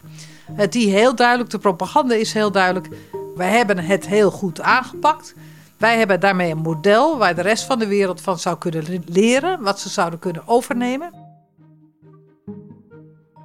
Die 0.69 0.89
heel 0.89 1.15
duidelijk, 1.15 1.49
de 1.49 1.57
propaganda 1.57 2.15
is 2.15 2.33
heel 2.33 2.51
duidelijk. 2.51 2.87
Wij 3.35 3.49
hebben 3.49 3.77
het 3.77 4.07
heel 4.07 4.31
goed 4.31 4.61
aangepakt. 4.61 5.33
Wij 5.81 5.97
hebben 5.97 6.19
daarmee 6.19 6.51
een 6.51 6.57
model 6.57 7.17
waar 7.17 7.35
de 7.35 7.41
rest 7.41 7.63
van 7.63 7.79
de 7.79 7.87
wereld 7.87 8.21
van 8.21 8.39
zou 8.39 8.57
kunnen 8.57 9.03
leren, 9.05 9.61
wat 9.61 9.79
ze 9.79 9.89
zouden 9.89 10.19
kunnen 10.19 10.47
overnemen. 10.47 11.13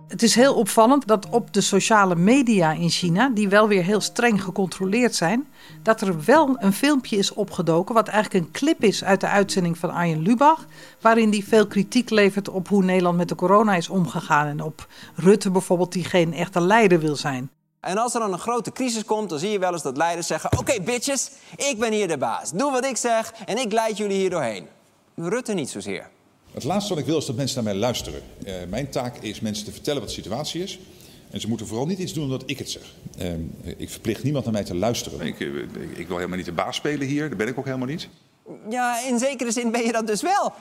Het 0.08 0.22
is 0.22 0.34
heel 0.34 0.54
opvallend 0.54 1.06
dat 1.06 1.28
op 1.28 1.52
de 1.52 1.60
sociale 1.60 2.16
media 2.16 2.72
in 2.72 2.88
China, 2.88 3.28
die 3.28 3.48
wel 3.48 3.68
weer 3.68 3.82
heel 3.82 4.00
streng 4.00 4.42
gecontroleerd 4.42 5.14
zijn, 5.14 5.46
dat 5.82 6.00
er 6.00 6.24
wel 6.24 6.56
een 6.58 6.72
filmpje 6.72 7.16
is 7.16 7.32
opgedoken, 7.32 7.94
wat 7.94 8.08
eigenlijk 8.08 8.44
een 8.44 8.52
clip 8.52 8.82
is 8.82 9.04
uit 9.04 9.20
de 9.20 9.28
uitzending 9.28 9.78
van 9.78 9.90
Arjen 9.90 10.22
Lubach, 10.22 10.66
waarin 11.00 11.30
die 11.30 11.48
veel 11.48 11.66
kritiek 11.66 12.10
levert 12.10 12.48
op 12.48 12.68
hoe 12.68 12.84
Nederland 12.84 13.16
met 13.16 13.28
de 13.28 13.34
corona 13.34 13.74
is 13.74 13.88
omgegaan 13.88 14.46
en 14.46 14.62
op 14.62 14.86
Rutte 15.14 15.50
bijvoorbeeld, 15.50 15.92
die 15.92 16.04
geen 16.04 16.32
echte 16.32 16.60
leider 16.60 17.00
wil 17.00 17.16
zijn. 17.16 17.50
En 17.86 17.98
als 17.98 18.14
er 18.14 18.20
dan 18.20 18.32
een 18.32 18.38
grote 18.38 18.72
crisis 18.72 19.04
komt, 19.04 19.28
dan 19.28 19.38
zie 19.38 19.50
je 19.50 19.58
wel 19.58 19.72
eens 19.72 19.82
dat 19.82 19.96
leiders 19.96 20.26
zeggen: 20.26 20.58
Oké, 20.58 20.82
bitches, 20.82 21.30
ik 21.56 21.78
ben 21.78 21.92
hier 21.92 22.08
de 22.08 22.18
baas. 22.18 22.50
Doe 22.50 22.70
wat 22.70 22.84
ik 22.84 22.96
zeg 22.96 23.32
en 23.44 23.58
ik 23.58 23.72
leid 23.72 23.96
jullie 23.96 24.16
hier 24.16 24.30
doorheen. 24.30 24.66
Rutte 25.14 25.54
niet 25.54 25.70
zozeer. 25.70 26.08
Het 26.52 26.64
laatste 26.64 26.90
wat 26.90 26.98
ik 26.98 27.08
wil 27.08 27.18
is 27.18 27.26
dat 27.26 27.36
mensen 27.36 27.64
naar 27.64 27.72
mij 27.72 27.82
luisteren. 27.82 28.22
Uh, 28.46 28.54
mijn 28.68 28.90
taak 28.90 29.16
is 29.16 29.40
mensen 29.40 29.64
te 29.64 29.72
vertellen 29.72 30.00
wat 30.00 30.08
de 30.08 30.14
situatie 30.14 30.62
is. 30.62 30.78
En 31.30 31.40
ze 31.40 31.48
moeten 31.48 31.66
vooral 31.66 31.86
niet 31.86 31.98
iets 31.98 32.12
doen 32.12 32.24
omdat 32.24 32.42
ik 32.46 32.58
het 32.58 32.70
zeg. 32.70 32.82
Uh, 33.18 33.32
ik 33.76 33.90
verplicht 33.90 34.22
niemand 34.22 34.44
naar 34.44 34.54
mij 34.54 34.64
te 34.64 34.74
luisteren. 34.74 35.20
Ik, 35.20 35.40
ik, 35.40 35.96
ik, 35.96 36.08
wil 36.08 36.16
helemaal 36.16 36.36
niet 36.36 36.46
de 36.46 36.52
baas 36.52 36.76
spelen 36.76 37.06
hier. 37.06 37.28
Dat 37.28 37.38
ben 37.38 37.48
ik 37.48 37.58
ook 37.58 37.64
helemaal 37.64 37.86
niet. 37.86 38.08
Ja, 38.70 39.00
in 39.00 39.18
zekere 39.18 39.50
zin 39.50 39.70
ben 39.70 39.84
je 39.84 39.92
dat 39.92 40.06
dus 40.06 40.22
wel. 40.22 40.52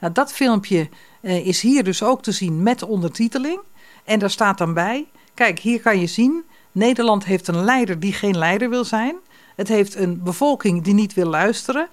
Nou, 0.00 0.12
dat 0.12 0.32
filmpje 0.32 0.88
uh, 1.20 1.46
is 1.46 1.60
hier 1.60 1.84
dus 1.84 2.02
ook 2.02 2.22
te 2.22 2.32
zien 2.32 2.62
met 2.62 2.82
ondertiteling. 2.82 3.60
En 4.04 4.18
daar 4.18 4.30
staat 4.30 4.58
dan 4.58 4.74
bij... 4.74 5.06
Kijk, 5.34 5.58
hier 5.58 5.80
kan 5.80 6.00
je 6.00 6.06
zien... 6.06 6.44
Nederland 6.72 7.24
heeft 7.24 7.48
een 7.48 7.64
leider 7.64 8.00
die 8.00 8.12
geen 8.12 8.38
leider 8.38 8.70
wil 8.70 8.84
zijn. 8.84 9.16
Het 9.56 9.68
heeft 9.68 9.94
een 9.94 10.22
bevolking 10.22 10.82
die 10.82 10.94
niet 10.94 11.14
wil 11.14 11.26
luisteren. 11.26 11.88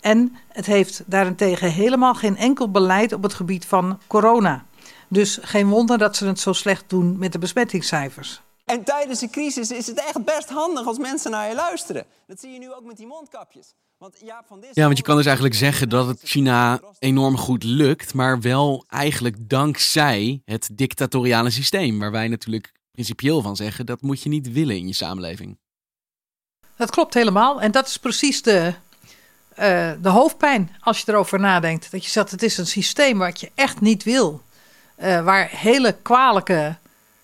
En 0.00 0.36
het 0.48 0.66
heeft 0.66 1.02
daarentegen 1.06 1.72
helemaal 1.72 2.14
geen 2.14 2.36
enkel 2.36 2.70
beleid 2.70 3.12
op 3.12 3.22
het 3.22 3.34
gebied 3.34 3.64
van 3.64 4.00
corona. 4.06 4.64
Dus 5.08 5.38
geen 5.42 5.68
wonder 5.68 5.98
dat 5.98 6.16
ze 6.16 6.26
het 6.26 6.40
zo 6.40 6.52
slecht 6.52 6.84
doen 6.86 7.18
met 7.18 7.32
de 7.32 7.38
besmettingscijfers. 7.38 8.40
En 8.64 8.84
tijdens 8.84 9.20
een 9.20 9.30
crisis 9.30 9.70
is 9.70 9.86
het 9.86 9.98
echt 9.98 10.24
best 10.24 10.48
handig 10.48 10.86
als 10.86 10.98
mensen 10.98 11.30
naar 11.30 11.48
je 11.48 11.54
luisteren. 11.54 12.04
Dat 12.26 12.40
zie 12.40 12.50
je 12.50 12.58
nu 12.58 12.72
ook 12.72 12.84
met 12.84 12.96
die 12.96 13.06
mondkapjes. 13.06 13.74
Want 13.98 14.16
Jaap 14.24 14.44
van 14.46 14.64
ja, 14.72 14.84
want 14.84 14.96
je 14.96 15.02
kan 15.02 15.16
dus 15.16 15.26
eigenlijk 15.26 15.54
zeggen 15.54 15.88
dat 15.88 16.06
het 16.06 16.20
China 16.22 16.80
enorm 16.98 17.36
goed 17.36 17.64
lukt, 17.64 18.14
maar 18.14 18.40
wel 18.40 18.84
eigenlijk 18.88 19.36
dankzij 19.38 20.40
het 20.44 20.68
dictatoriale 20.72 21.50
systeem, 21.50 21.98
waar 21.98 22.10
wij 22.10 22.28
natuurlijk 22.28 22.72
principieel 22.96 23.42
van 23.42 23.56
zeggen 23.56 23.86
dat 23.86 24.02
moet 24.02 24.22
je 24.22 24.28
niet 24.28 24.52
willen 24.52 24.76
in 24.76 24.86
je 24.86 24.94
samenleving. 24.94 25.58
Dat 26.76 26.90
klopt 26.90 27.14
helemaal. 27.14 27.60
En 27.60 27.70
dat 27.70 27.86
is 27.86 27.96
precies 27.96 28.42
de, 28.42 28.74
uh, 29.58 29.90
de 30.02 30.08
hoofdpijn 30.08 30.76
als 30.80 31.00
je 31.00 31.12
erover 31.12 31.40
nadenkt. 31.40 31.90
Dat 31.90 32.04
je 32.04 32.10
zegt, 32.10 32.30
het 32.30 32.42
is 32.42 32.58
een 32.58 32.66
systeem 32.66 33.18
wat 33.18 33.40
je 33.40 33.50
echt 33.54 33.80
niet 33.80 34.04
wil. 34.04 34.42
Uh, 34.98 35.24
waar 35.24 35.48
hele 35.50 35.96
kwalijke, 36.02 36.76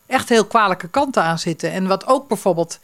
echt 0.06 0.28
heel 0.28 0.46
kwalijke 0.46 0.88
kanten 0.88 1.22
aan 1.22 1.38
zitten. 1.38 1.72
En 1.72 1.86
wat 1.86 2.06
ook 2.06 2.28
bijvoorbeeld, 2.28 2.78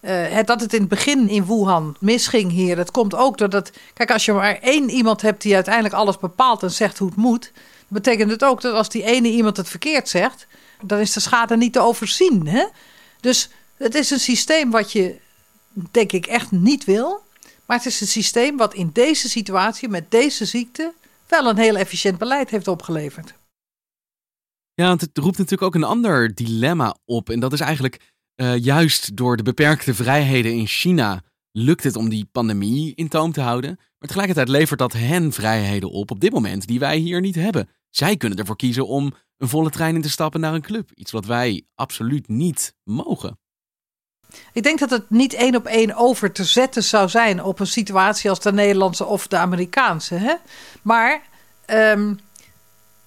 uh, 0.00 0.42
dat 0.44 0.60
het 0.60 0.72
in 0.72 0.80
het 0.80 0.88
begin 0.88 1.28
in 1.28 1.46
Wuhan 1.46 1.96
misging 2.00 2.50
hier. 2.50 2.76
Dat 2.76 2.90
komt 2.90 3.14
ook 3.14 3.38
doordat, 3.38 3.72
kijk 3.94 4.10
als 4.10 4.24
je 4.24 4.32
maar 4.32 4.58
één 4.60 4.90
iemand 4.90 5.22
hebt 5.22 5.42
die 5.42 5.54
uiteindelijk 5.54 5.94
alles 5.94 6.18
bepaalt 6.18 6.62
en 6.62 6.70
zegt 6.70 6.98
hoe 6.98 7.08
het 7.08 7.16
moet. 7.16 7.52
betekent 7.88 8.30
het 8.30 8.44
ook 8.44 8.60
dat 8.60 8.74
als 8.74 8.88
die 8.88 9.04
ene 9.04 9.28
iemand 9.28 9.56
het 9.56 9.68
verkeerd 9.68 10.08
zegt, 10.08 10.46
dan 10.84 10.98
is 10.98 11.12
de 11.12 11.20
schade 11.20 11.56
niet 11.56 11.72
te 11.72 11.80
overzien. 11.80 12.46
Hè? 12.46 12.66
Dus 13.20 13.48
het 13.76 13.94
is 13.94 14.10
een 14.10 14.20
systeem 14.20 14.70
wat 14.70 14.92
je, 14.92 15.16
denk 15.90 16.12
ik, 16.12 16.26
echt 16.26 16.50
niet 16.50 16.84
wil. 16.84 17.22
Maar 17.66 17.76
het 17.76 17.86
is 17.86 18.00
een 18.00 18.06
systeem 18.06 18.56
wat 18.56 18.74
in 18.74 18.90
deze 18.92 19.28
situatie, 19.28 19.88
met 19.88 20.10
deze 20.10 20.44
ziekte, 20.44 20.92
wel 21.28 21.46
een 21.46 21.58
heel 21.58 21.76
efficiënt 21.76 22.18
beleid 22.18 22.50
heeft 22.50 22.68
opgeleverd. 22.68 23.34
Ja, 24.74 24.90
het 24.90 25.18
roept 25.18 25.38
natuurlijk 25.38 25.62
ook 25.62 25.74
een 25.74 25.84
ander 25.84 26.34
dilemma 26.34 26.96
op. 27.04 27.30
En 27.30 27.40
dat 27.40 27.52
is 27.52 27.60
eigenlijk 27.60 28.12
uh, 28.36 28.56
juist 28.56 29.16
door 29.16 29.36
de 29.36 29.42
beperkte 29.42 29.94
vrijheden 29.94 30.52
in 30.52 30.66
China 30.66 31.22
lukt 31.52 31.84
het 31.84 31.96
om 31.96 32.08
die 32.08 32.28
pandemie 32.32 32.92
in 32.94 33.08
toom 33.08 33.32
te 33.32 33.40
houden. 33.40 33.76
Maar 33.76 34.08
tegelijkertijd 34.08 34.48
levert 34.48 34.78
dat 34.78 34.92
hen 34.92 35.32
vrijheden 35.32 35.90
op 35.90 36.10
op 36.10 36.20
dit 36.20 36.32
moment 36.32 36.66
die 36.66 36.78
wij 36.78 36.96
hier 36.96 37.20
niet 37.20 37.34
hebben. 37.34 37.68
Zij 37.92 38.16
kunnen 38.16 38.38
ervoor 38.38 38.56
kiezen 38.56 38.86
om 38.86 39.14
een 39.38 39.48
volle 39.48 39.70
trein 39.70 39.94
in 39.94 40.02
te 40.02 40.10
stappen 40.10 40.40
naar 40.40 40.54
een 40.54 40.62
club. 40.62 40.90
Iets 40.94 41.10
wat 41.10 41.26
wij 41.26 41.66
absoluut 41.74 42.28
niet 42.28 42.74
mogen. 42.84 43.38
Ik 44.52 44.62
denk 44.62 44.78
dat 44.78 44.90
het 44.90 45.10
niet 45.10 45.32
één 45.32 45.56
op 45.56 45.66
één 45.66 45.94
over 45.94 46.32
te 46.32 46.44
zetten 46.44 46.82
zou 46.82 47.08
zijn 47.08 47.42
op 47.42 47.60
een 47.60 47.66
situatie 47.66 48.30
als 48.30 48.40
de 48.40 48.52
Nederlandse 48.52 49.04
of 49.04 49.26
de 49.26 49.36
Amerikaanse. 49.36 50.14
Hè? 50.14 50.34
Maar 50.82 51.22
um, 51.66 52.20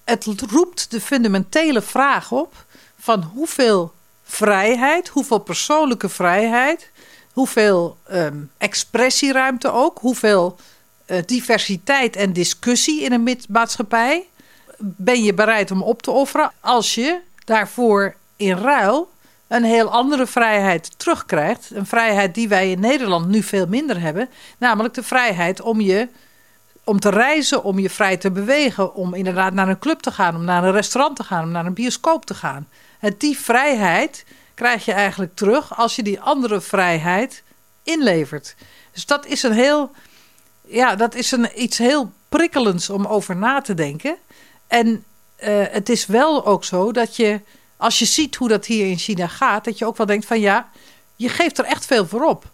het 0.04 0.24
roept 0.50 0.90
de 0.90 1.00
fundamentele 1.00 1.82
vraag 1.82 2.32
op 2.32 2.66
van 2.98 3.22
hoeveel 3.22 3.92
vrijheid, 4.22 5.08
hoeveel 5.08 5.38
persoonlijke 5.38 6.08
vrijheid, 6.08 6.90
hoeveel 7.32 7.96
um, 8.12 8.50
expressieruimte 8.58 9.70
ook, 9.70 9.98
hoeveel 9.98 10.56
uh, 11.06 11.18
diversiteit 11.26 12.16
en 12.16 12.32
discussie 12.32 13.02
in 13.02 13.12
een 13.12 13.38
maatschappij 13.48 14.26
ben 14.78 15.22
je 15.22 15.34
bereid 15.34 15.70
om 15.70 15.82
op 15.82 16.02
te 16.02 16.10
offeren 16.10 16.52
als 16.60 16.94
je 16.94 17.20
daarvoor 17.44 18.14
in 18.36 18.56
ruil 18.56 19.10
een 19.48 19.64
heel 19.64 19.90
andere 19.90 20.26
vrijheid 20.26 20.98
terugkrijgt. 20.98 21.70
Een 21.74 21.86
vrijheid 21.86 22.34
die 22.34 22.48
wij 22.48 22.70
in 22.70 22.80
Nederland 22.80 23.28
nu 23.28 23.42
veel 23.42 23.66
minder 23.66 24.00
hebben, 24.00 24.28
namelijk 24.58 24.94
de 24.94 25.02
vrijheid 25.02 25.60
om 25.60 25.80
je 25.80 26.08
om 26.84 27.00
te 27.00 27.10
reizen, 27.10 27.64
om 27.64 27.78
je 27.78 27.90
vrij 27.90 28.16
te 28.16 28.30
bewegen, 28.30 28.94
om 28.94 29.14
inderdaad 29.14 29.52
naar 29.52 29.68
een 29.68 29.78
club 29.78 30.00
te 30.00 30.10
gaan, 30.10 30.36
om 30.36 30.44
naar 30.44 30.64
een 30.64 30.72
restaurant 30.72 31.16
te 31.16 31.24
gaan, 31.24 31.44
om 31.44 31.50
naar 31.50 31.66
een 31.66 31.74
bioscoop 31.74 32.26
te 32.26 32.34
gaan. 32.34 32.68
En 33.00 33.14
die 33.18 33.38
vrijheid 33.38 34.24
krijg 34.54 34.84
je 34.84 34.92
eigenlijk 34.92 35.34
terug 35.34 35.76
als 35.76 35.96
je 35.96 36.02
die 36.02 36.20
andere 36.20 36.60
vrijheid 36.60 37.42
inlevert. 37.82 38.54
Dus 38.92 39.06
dat 39.06 39.26
is 39.26 39.42
een 39.42 39.52
heel, 39.52 39.90
ja, 40.64 40.96
dat 40.96 41.14
is 41.14 41.32
een, 41.32 41.62
iets 41.62 41.78
heel 41.78 42.12
prikkelends 42.28 42.90
om 42.90 43.06
over 43.06 43.36
na 43.36 43.60
te 43.60 43.74
denken. 43.74 44.16
En 44.66 44.86
uh, 44.88 45.64
het 45.70 45.88
is 45.88 46.06
wel 46.06 46.46
ook 46.46 46.64
zo 46.64 46.92
dat 46.92 47.16
je, 47.16 47.40
als 47.76 47.98
je 47.98 48.04
ziet 48.04 48.36
hoe 48.36 48.48
dat 48.48 48.66
hier 48.66 48.86
in 48.86 48.98
China 48.98 49.26
gaat, 49.26 49.64
dat 49.64 49.78
je 49.78 49.86
ook 49.86 49.96
wel 49.96 50.06
denkt 50.06 50.26
van 50.26 50.40
ja, 50.40 50.70
je 51.16 51.28
geeft 51.28 51.58
er 51.58 51.64
echt 51.64 51.86
veel 51.86 52.06
voor 52.06 52.24
op. 52.24 52.44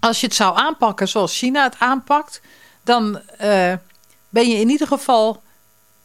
Als 0.00 0.20
je 0.20 0.26
het 0.26 0.36
zou 0.36 0.56
aanpakken 0.56 1.08
zoals 1.08 1.38
China 1.38 1.62
het 1.62 1.78
aanpakt, 1.78 2.40
dan 2.82 3.20
uh, 3.40 3.72
ben 4.28 4.48
je 4.48 4.56
in 4.56 4.68
ieder 4.68 4.86
geval 4.86 5.42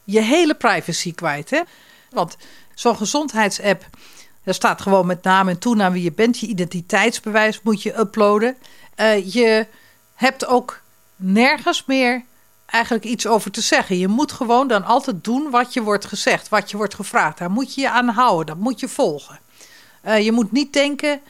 je 0.03 0.21
hele 0.21 0.55
privacy 0.55 1.13
kwijt. 1.13 1.49
Hè? 1.49 1.61
Want 2.09 2.37
zo'n 2.73 2.97
gezondheidsapp, 2.97 3.85
daar 4.43 4.53
staat 4.53 4.81
gewoon 4.81 5.05
met 5.05 5.23
naam 5.23 5.49
en 5.49 5.59
toenaam 5.59 5.93
wie 5.93 6.03
je 6.03 6.11
bent. 6.11 6.39
Je 6.39 6.47
identiteitsbewijs 6.47 7.61
moet 7.61 7.81
je 7.81 7.99
uploaden. 7.99 8.57
Uh, 8.97 9.33
je 9.33 9.67
hebt 10.13 10.45
ook 10.45 10.81
nergens 11.15 11.85
meer 11.85 12.23
eigenlijk 12.65 13.05
iets 13.05 13.27
over 13.27 13.51
te 13.51 13.61
zeggen. 13.61 13.97
Je 13.97 14.07
moet 14.07 14.31
gewoon 14.31 14.67
dan 14.67 14.83
altijd 14.83 15.23
doen 15.23 15.49
wat 15.49 15.73
je 15.73 15.81
wordt 15.81 16.05
gezegd, 16.05 16.49
wat 16.49 16.71
je 16.71 16.77
wordt 16.77 16.95
gevraagd. 16.95 17.37
Daar 17.37 17.51
moet 17.51 17.75
je 17.75 17.81
je 17.81 17.89
aan 17.89 18.07
houden, 18.07 18.45
dat 18.45 18.57
moet 18.57 18.79
je 18.79 18.87
volgen. 18.87 19.39
Uh, 20.05 20.19
je 20.19 20.31
moet 20.31 20.51
niet 20.51 20.73
denken 20.73 21.21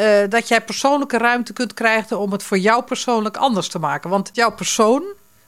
uh, 0.00 0.28
dat 0.28 0.48
jij 0.48 0.62
persoonlijke 0.62 1.18
ruimte 1.18 1.52
kunt 1.52 1.74
krijgen 1.74 2.18
om 2.18 2.32
het 2.32 2.42
voor 2.42 2.58
jou 2.58 2.82
persoonlijk 2.82 3.36
anders 3.36 3.68
te 3.68 3.78
maken. 3.78 4.10
Want 4.10 4.30
jouw 4.32 4.54
persoon 4.54 5.02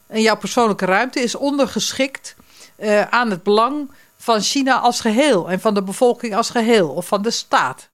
en 0.06 0.20
jouw 0.20 0.36
persoonlijke 0.36 0.84
ruimte 0.84 1.20
is 1.20 1.34
ondergeschikt 1.34 2.36
uh, 2.78 3.00
aan 3.00 3.30
het 3.30 3.42
belang 3.42 3.90
van 4.16 4.40
China 4.40 4.78
als 4.78 5.00
geheel 5.00 5.50
en 5.50 5.60
van 5.60 5.74
de 5.74 5.82
bevolking 5.82 6.36
als 6.36 6.50
geheel 6.50 6.88
of 6.88 7.06
van 7.06 7.22
de 7.22 7.30
staat. 7.30 7.88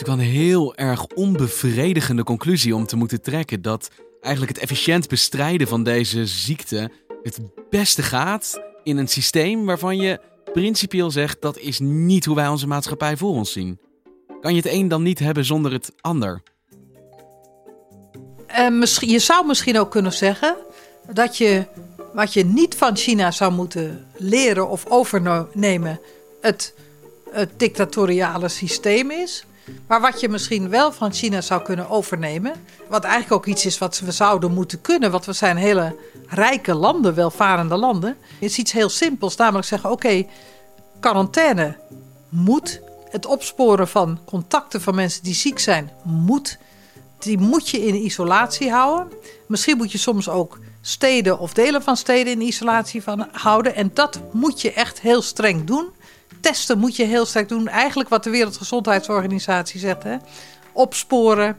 Is 0.00 0.06
wel 0.06 0.18
een 0.18 0.24
heel 0.24 0.74
erg 0.74 1.06
onbevredigende 1.06 2.22
conclusie 2.22 2.74
om 2.74 2.86
te 2.86 2.96
moeten 2.96 3.22
trekken 3.22 3.62
dat 3.62 3.90
eigenlijk 4.20 4.54
het 4.54 4.62
efficiënt 4.62 5.08
bestrijden 5.08 5.68
van 5.68 5.82
deze 5.82 6.26
ziekte 6.26 6.90
het 7.22 7.40
beste 7.70 8.02
gaat 8.02 8.62
in 8.82 8.96
een 8.96 9.08
systeem 9.08 9.64
waarvan 9.64 9.96
je 9.96 10.20
principieel 10.52 11.10
zegt 11.10 11.42
dat 11.42 11.58
is 11.58 11.78
niet 11.78 12.24
hoe 12.24 12.34
wij 12.34 12.48
onze 12.48 12.66
maatschappij 12.66 13.16
voor 13.16 13.30
ons 13.30 13.52
zien. 13.52 13.78
Kan 14.40 14.54
je 14.54 14.62
het 14.62 14.72
een 14.72 14.88
dan 14.88 15.02
niet 15.02 15.18
hebben 15.18 15.44
zonder 15.44 15.72
het 15.72 15.92
ander? 16.00 16.42
Uh, 18.50 18.68
misschien, 18.68 19.08
je 19.08 19.18
zou 19.18 19.46
misschien 19.46 19.78
ook 19.78 19.90
kunnen 19.90 20.12
zeggen 20.12 20.56
dat 21.12 21.36
je 21.36 21.66
wat 22.12 22.32
je 22.32 22.44
niet 22.44 22.74
van 22.74 22.96
China 22.96 23.30
zou 23.30 23.52
moeten 23.52 24.06
leren 24.16 24.68
of 24.68 24.86
overnemen, 24.88 26.00
het, 26.40 26.74
het 27.30 27.50
dictatoriale 27.56 28.48
systeem 28.48 29.10
is. 29.10 29.44
Maar 29.86 30.00
wat 30.00 30.20
je 30.20 30.28
misschien 30.28 30.68
wel 30.68 30.92
van 30.92 31.12
China 31.12 31.40
zou 31.40 31.62
kunnen 31.62 31.88
overnemen, 31.88 32.52
wat 32.88 33.04
eigenlijk 33.04 33.32
ook 33.32 33.46
iets 33.46 33.66
is 33.66 33.78
wat 33.78 33.98
we 33.98 34.12
zouden 34.12 34.52
moeten 34.52 34.80
kunnen, 34.80 35.10
want 35.10 35.24
we 35.24 35.32
zijn 35.32 35.56
hele 35.56 35.96
rijke 36.26 36.74
landen, 36.74 37.14
welvarende 37.14 37.76
landen, 37.76 38.16
is 38.38 38.58
iets 38.58 38.72
heel 38.72 38.88
simpels. 38.88 39.36
Namelijk 39.36 39.66
zeggen: 39.66 39.90
oké, 39.90 40.26
quarantaine 41.00 41.76
moet. 42.28 42.80
Het 43.10 43.26
opsporen 43.26 43.88
van 43.88 44.18
contacten 44.24 44.80
van 44.80 44.94
mensen 44.94 45.22
die 45.22 45.34
ziek 45.34 45.58
zijn 45.58 45.90
moet. 46.02 46.58
Die 47.18 47.38
moet 47.38 47.68
je 47.68 47.86
in 47.86 47.94
isolatie 47.94 48.70
houden. 48.70 49.12
Misschien 49.46 49.76
moet 49.76 49.92
je 49.92 49.98
soms 49.98 50.28
ook 50.28 50.58
steden 50.80 51.38
of 51.38 51.52
delen 51.52 51.82
van 51.82 51.96
steden 51.96 52.32
in 52.32 52.40
isolatie 52.40 53.02
van 53.02 53.28
houden. 53.32 53.74
En 53.74 53.90
dat 53.94 54.20
moet 54.32 54.60
je 54.60 54.72
echt 54.72 55.00
heel 55.00 55.22
streng 55.22 55.66
doen. 55.66 55.88
Testen 56.40 56.78
moet 56.78 56.96
je 56.96 57.04
heel 57.04 57.26
sterk 57.26 57.48
doen. 57.48 57.68
Eigenlijk 57.68 58.08
wat 58.08 58.24
de 58.24 58.30
Wereldgezondheidsorganisatie 58.30 59.80
zegt. 59.80 60.02
Hè? 60.02 60.16
Opsporen, 60.72 61.58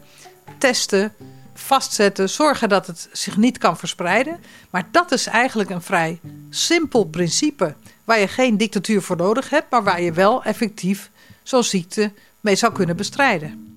testen, 0.57 1.13
vastzetten, 1.53 2.29
zorgen 2.29 2.69
dat 2.69 2.87
het 2.87 3.09
zich 3.11 3.37
niet 3.37 3.57
kan 3.57 3.77
verspreiden. 3.77 4.39
Maar 4.69 4.87
dat 4.91 5.11
is 5.11 5.27
eigenlijk 5.27 5.69
een 5.69 5.81
vrij 5.81 6.19
simpel 6.49 7.05
principe. 7.05 7.75
Waar 8.03 8.19
je 8.19 8.27
geen 8.27 8.57
dictatuur 8.57 9.01
voor 9.01 9.17
nodig 9.17 9.49
hebt, 9.49 9.71
maar 9.71 9.83
waar 9.83 10.01
je 10.01 10.13
wel 10.13 10.43
effectief 10.43 11.11
zo'n 11.43 11.63
ziekte 11.63 12.11
mee 12.39 12.55
zou 12.55 12.73
kunnen 12.73 12.95
bestrijden. 12.95 13.70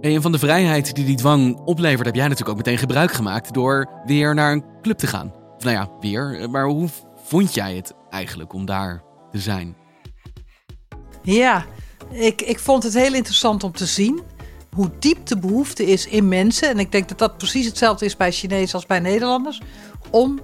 En 0.00 0.22
van 0.22 0.32
de 0.32 0.38
vrijheid 0.38 0.94
die 0.94 1.04
die 1.04 1.16
dwang 1.16 1.56
oplevert, 1.56 2.06
heb 2.06 2.14
jij 2.14 2.28
natuurlijk 2.28 2.50
ook 2.50 2.64
meteen 2.64 2.78
gebruik 2.78 3.12
gemaakt 3.12 3.54
door 3.54 3.88
weer 4.04 4.34
naar 4.34 4.52
een 4.52 4.64
club 4.82 4.98
te 4.98 5.06
gaan. 5.06 5.32
Nou 5.58 5.70
ja, 5.70 5.88
weer. 6.00 6.50
Maar 6.50 6.66
hoe 6.66 6.88
vond 7.24 7.54
jij 7.54 7.74
het 7.74 7.94
eigenlijk 8.10 8.52
om 8.52 8.64
daar 8.64 9.02
te 9.30 9.38
zijn? 9.38 9.76
Ja, 11.22 11.64
ik, 12.10 12.42
ik 12.42 12.58
vond 12.58 12.82
het 12.82 12.94
heel 12.94 13.14
interessant 13.14 13.64
om 13.64 13.72
te 13.72 13.86
zien 13.86 14.22
hoe 14.74 14.90
diep 14.98 15.26
de 15.26 15.38
behoefte 15.38 15.86
is 15.86 16.06
in 16.06 16.28
mensen. 16.28 16.68
En 16.68 16.78
ik 16.78 16.92
denk 16.92 17.08
dat 17.08 17.18
dat 17.18 17.36
precies 17.36 17.66
hetzelfde 17.66 18.04
is 18.04 18.16
bij 18.16 18.32
Chinezen 18.32 18.74
als 18.74 18.86
bij 18.86 19.00
Nederlanders. 19.00 19.60
Om 20.10 20.40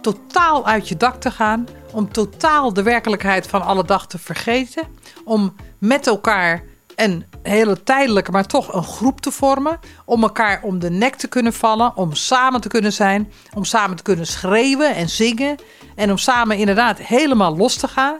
totaal 0.00 0.66
uit 0.66 0.88
je 0.88 0.96
dak 0.96 1.20
te 1.20 1.30
gaan. 1.30 1.66
Om 1.92 2.12
totaal 2.12 2.72
de 2.72 2.82
werkelijkheid 2.82 3.46
van 3.46 3.62
alle 3.62 3.84
dag 3.84 4.06
te 4.06 4.18
vergeten. 4.18 4.86
Om 5.24 5.54
met 5.78 6.06
elkaar 6.06 6.64
een 6.96 7.24
hele 7.42 7.82
tijdelijke, 7.82 8.30
maar 8.30 8.46
toch 8.46 8.74
een 8.74 8.84
groep 8.84 9.20
te 9.20 9.30
vormen. 9.30 9.78
Om 10.04 10.22
elkaar 10.22 10.62
om 10.62 10.78
de 10.78 10.90
nek 10.90 11.14
te 11.14 11.28
kunnen 11.28 11.52
vallen. 11.52 11.96
Om 11.96 12.14
samen 12.14 12.60
te 12.60 12.68
kunnen 12.68 12.92
zijn. 12.92 13.32
Om 13.54 13.64
samen 13.64 13.96
te 13.96 14.02
kunnen 14.02 14.26
schreeuwen 14.26 14.94
en 14.94 15.08
zingen. 15.08 15.56
En 15.96 16.10
om 16.10 16.18
samen 16.18 16.56
inderdaad 16.56 16.98
helemaal 16.98 17.56
los 17.56 17.76
te 17.76 17.88
gaan 17.88 18.16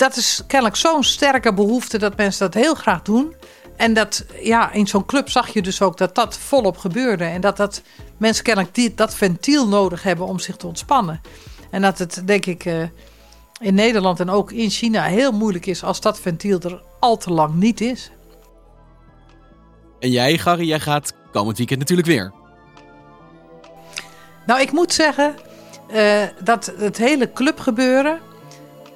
dat 0.00 0.16
is 0.16 0.42
kennelijk 0.46 0.76
zo'n 0.76 1.04
sterke 1.04 1.54
behoefte 1.54 1.98
dat 1.98 2.16
mensen 2.16 2.50
dat 2.50 2.62
heel 2.62 2.74
graag 2.74 3.02
doen. 3.02 3.34
En 3.76 3.94
dat, 3.94 4.24
ja, 4.42 4.72
in 4.72 4.86
zo'n 4.86 5.06
club 5.06 5.28
zag 5.28 5.48
je 5.48 5.62
dus 5.62 5.82
ook 5.82 5.98
dat 5.98 6.14
dat 6.14 6.38
volop 6.38 6.76
gebeurde. 6.76 7.24
En 7.24 7.40
dat, 7.40 7.56
dat 7.56 7.82
mensen 8.16 8.44
kennelijk 8.44 8.74
die, 8.74 8.94
dat 8.94 9.14
ventiel 9.14 9.68
nodig 9.68 10.02
hebben 10.02 10.26
om 10.26 10.38
zich 10.38 10.56
te 10.56 10.66
ontspannen. 10.66 11.20
En 11.70 11.82
dat 11.82 11.98
het, 11.98 12.22
denk 12.24 12.46
ik, 12.46 12.64
uh, 12.64 12.82
in 13.60 13.74
Nederland 13.74 14.20
en 14.20 14.30
ook 14.30 14.52
in 14.52 14.70
China 14.70 15.04
heel 15.04 15.32
moeilijk 15.32 15.66
is 15.66 15.82
als 15.82 16.00
dat 16.00 16.20
ventiel 16.20 16.60
er 16.60 16.82
al 17.00 17.16
te 17.16 17.32
lang 17.32 17.54
niet 17.54 17.80
is. 17.80 18.10
En 20.00 20.10
jij, 20.10 20.38
Gary, 20.38 20.66
jij 20.66 20.80
gaat 20.80 21.14
komend 21.32 21.58
weekend 21.58 21.78
natuurlijk 21.78 22.08
weer. 22.08 22.32
Nou, 24.46 24.60
ik 24.60 24.72
moet 24.72 24.92
zeggen 24.92 25.34
uh, 25.92 26.22
dat 26.44 26.72
het 26.76 26.96
hele 26.96 27.32
clubgebeuren 27.32 28.20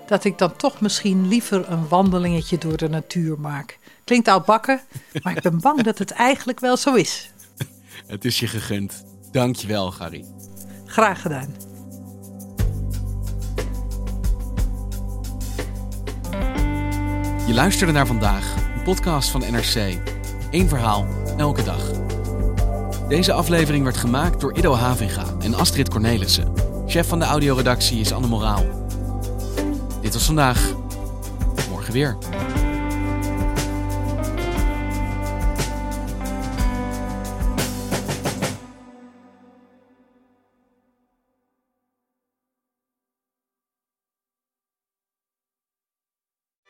dat 0.07 0.25
ik 0.25 0.39
dan 0.39 0.57
toch 0.57 0.81
misschien 0.81 1.29
liever 1.29 1.71
een 1.71 1.89
wandelingetje 1.89 2.59
door 2.59 2.77
de 2.77 2.89
natuur 2.89 3.41
maak. 3.41 3.79
Klinkt 4.05 4.29
oudbakken, 4.29 4.81
maar 5.23 5.37
ik 5.37 5.43
ben 5.43 5.61
bang 5.61 5.83
dat 5.83 5.99
het 5.99 6.11
eigenlijk 6.11 6.61
wel 6.61 6.77
zo 6.77 6.95
is. 6.95 7.31
Het 8.07 8.25
is 8.25 8.41
je 8.41 8.47
gegund. 8.47 9.05
Dankjewel, 9.31 9.91
Gary. 9.91 10.25
Graag 10.87 11.23
gedaan. 11.23 11.55
Je 17.47 17.55
luisterde 17.55 17.93
naar 17.93 18.07
vandaag, 18.07 18.55
een 18.75 18.83
podcast 18.83 19.31
van 19.31 19.41
NRC. 19.41 19.99
Eén 20.55 20.69
verhaal, 20.69 21.07
elke 21.37 21.63
dag. 21.63 21.91
Deze 23.09 23.33
aflevering 23.33 23.85
werd 23.85 23.97
gemaakt 23.97 24.41
door 24.41 24.57
Ido 24.57 24.75
Havinga 24.75 25.25
en 25.41 25.55
Astrid 25.55 25.89
Cornelissen. 25.89 26.53
Chef 26.87 27.09
van 27.09 27.19
de 27.19 27.25
audioredactie 27.25 28.01
is 28.01 28.13
Anne 28.13 28.27
Moraal. 28.27 28.65
Dit 30.01 30.13
was 30.13 30.25
vandaag. 30.25 30.73
Morgen 31.71 31.93
weer. 31.93 32.17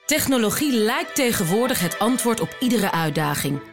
Technologie 0.07 0.73
lijkt 0.73 1.15
tegenwoordig 1.15 1.81
het 1.81 1.99
antwoord 1.99 2.41
op 2.41 2.57
iedere 2.61 2.91
uitdaging. 2.91 3.73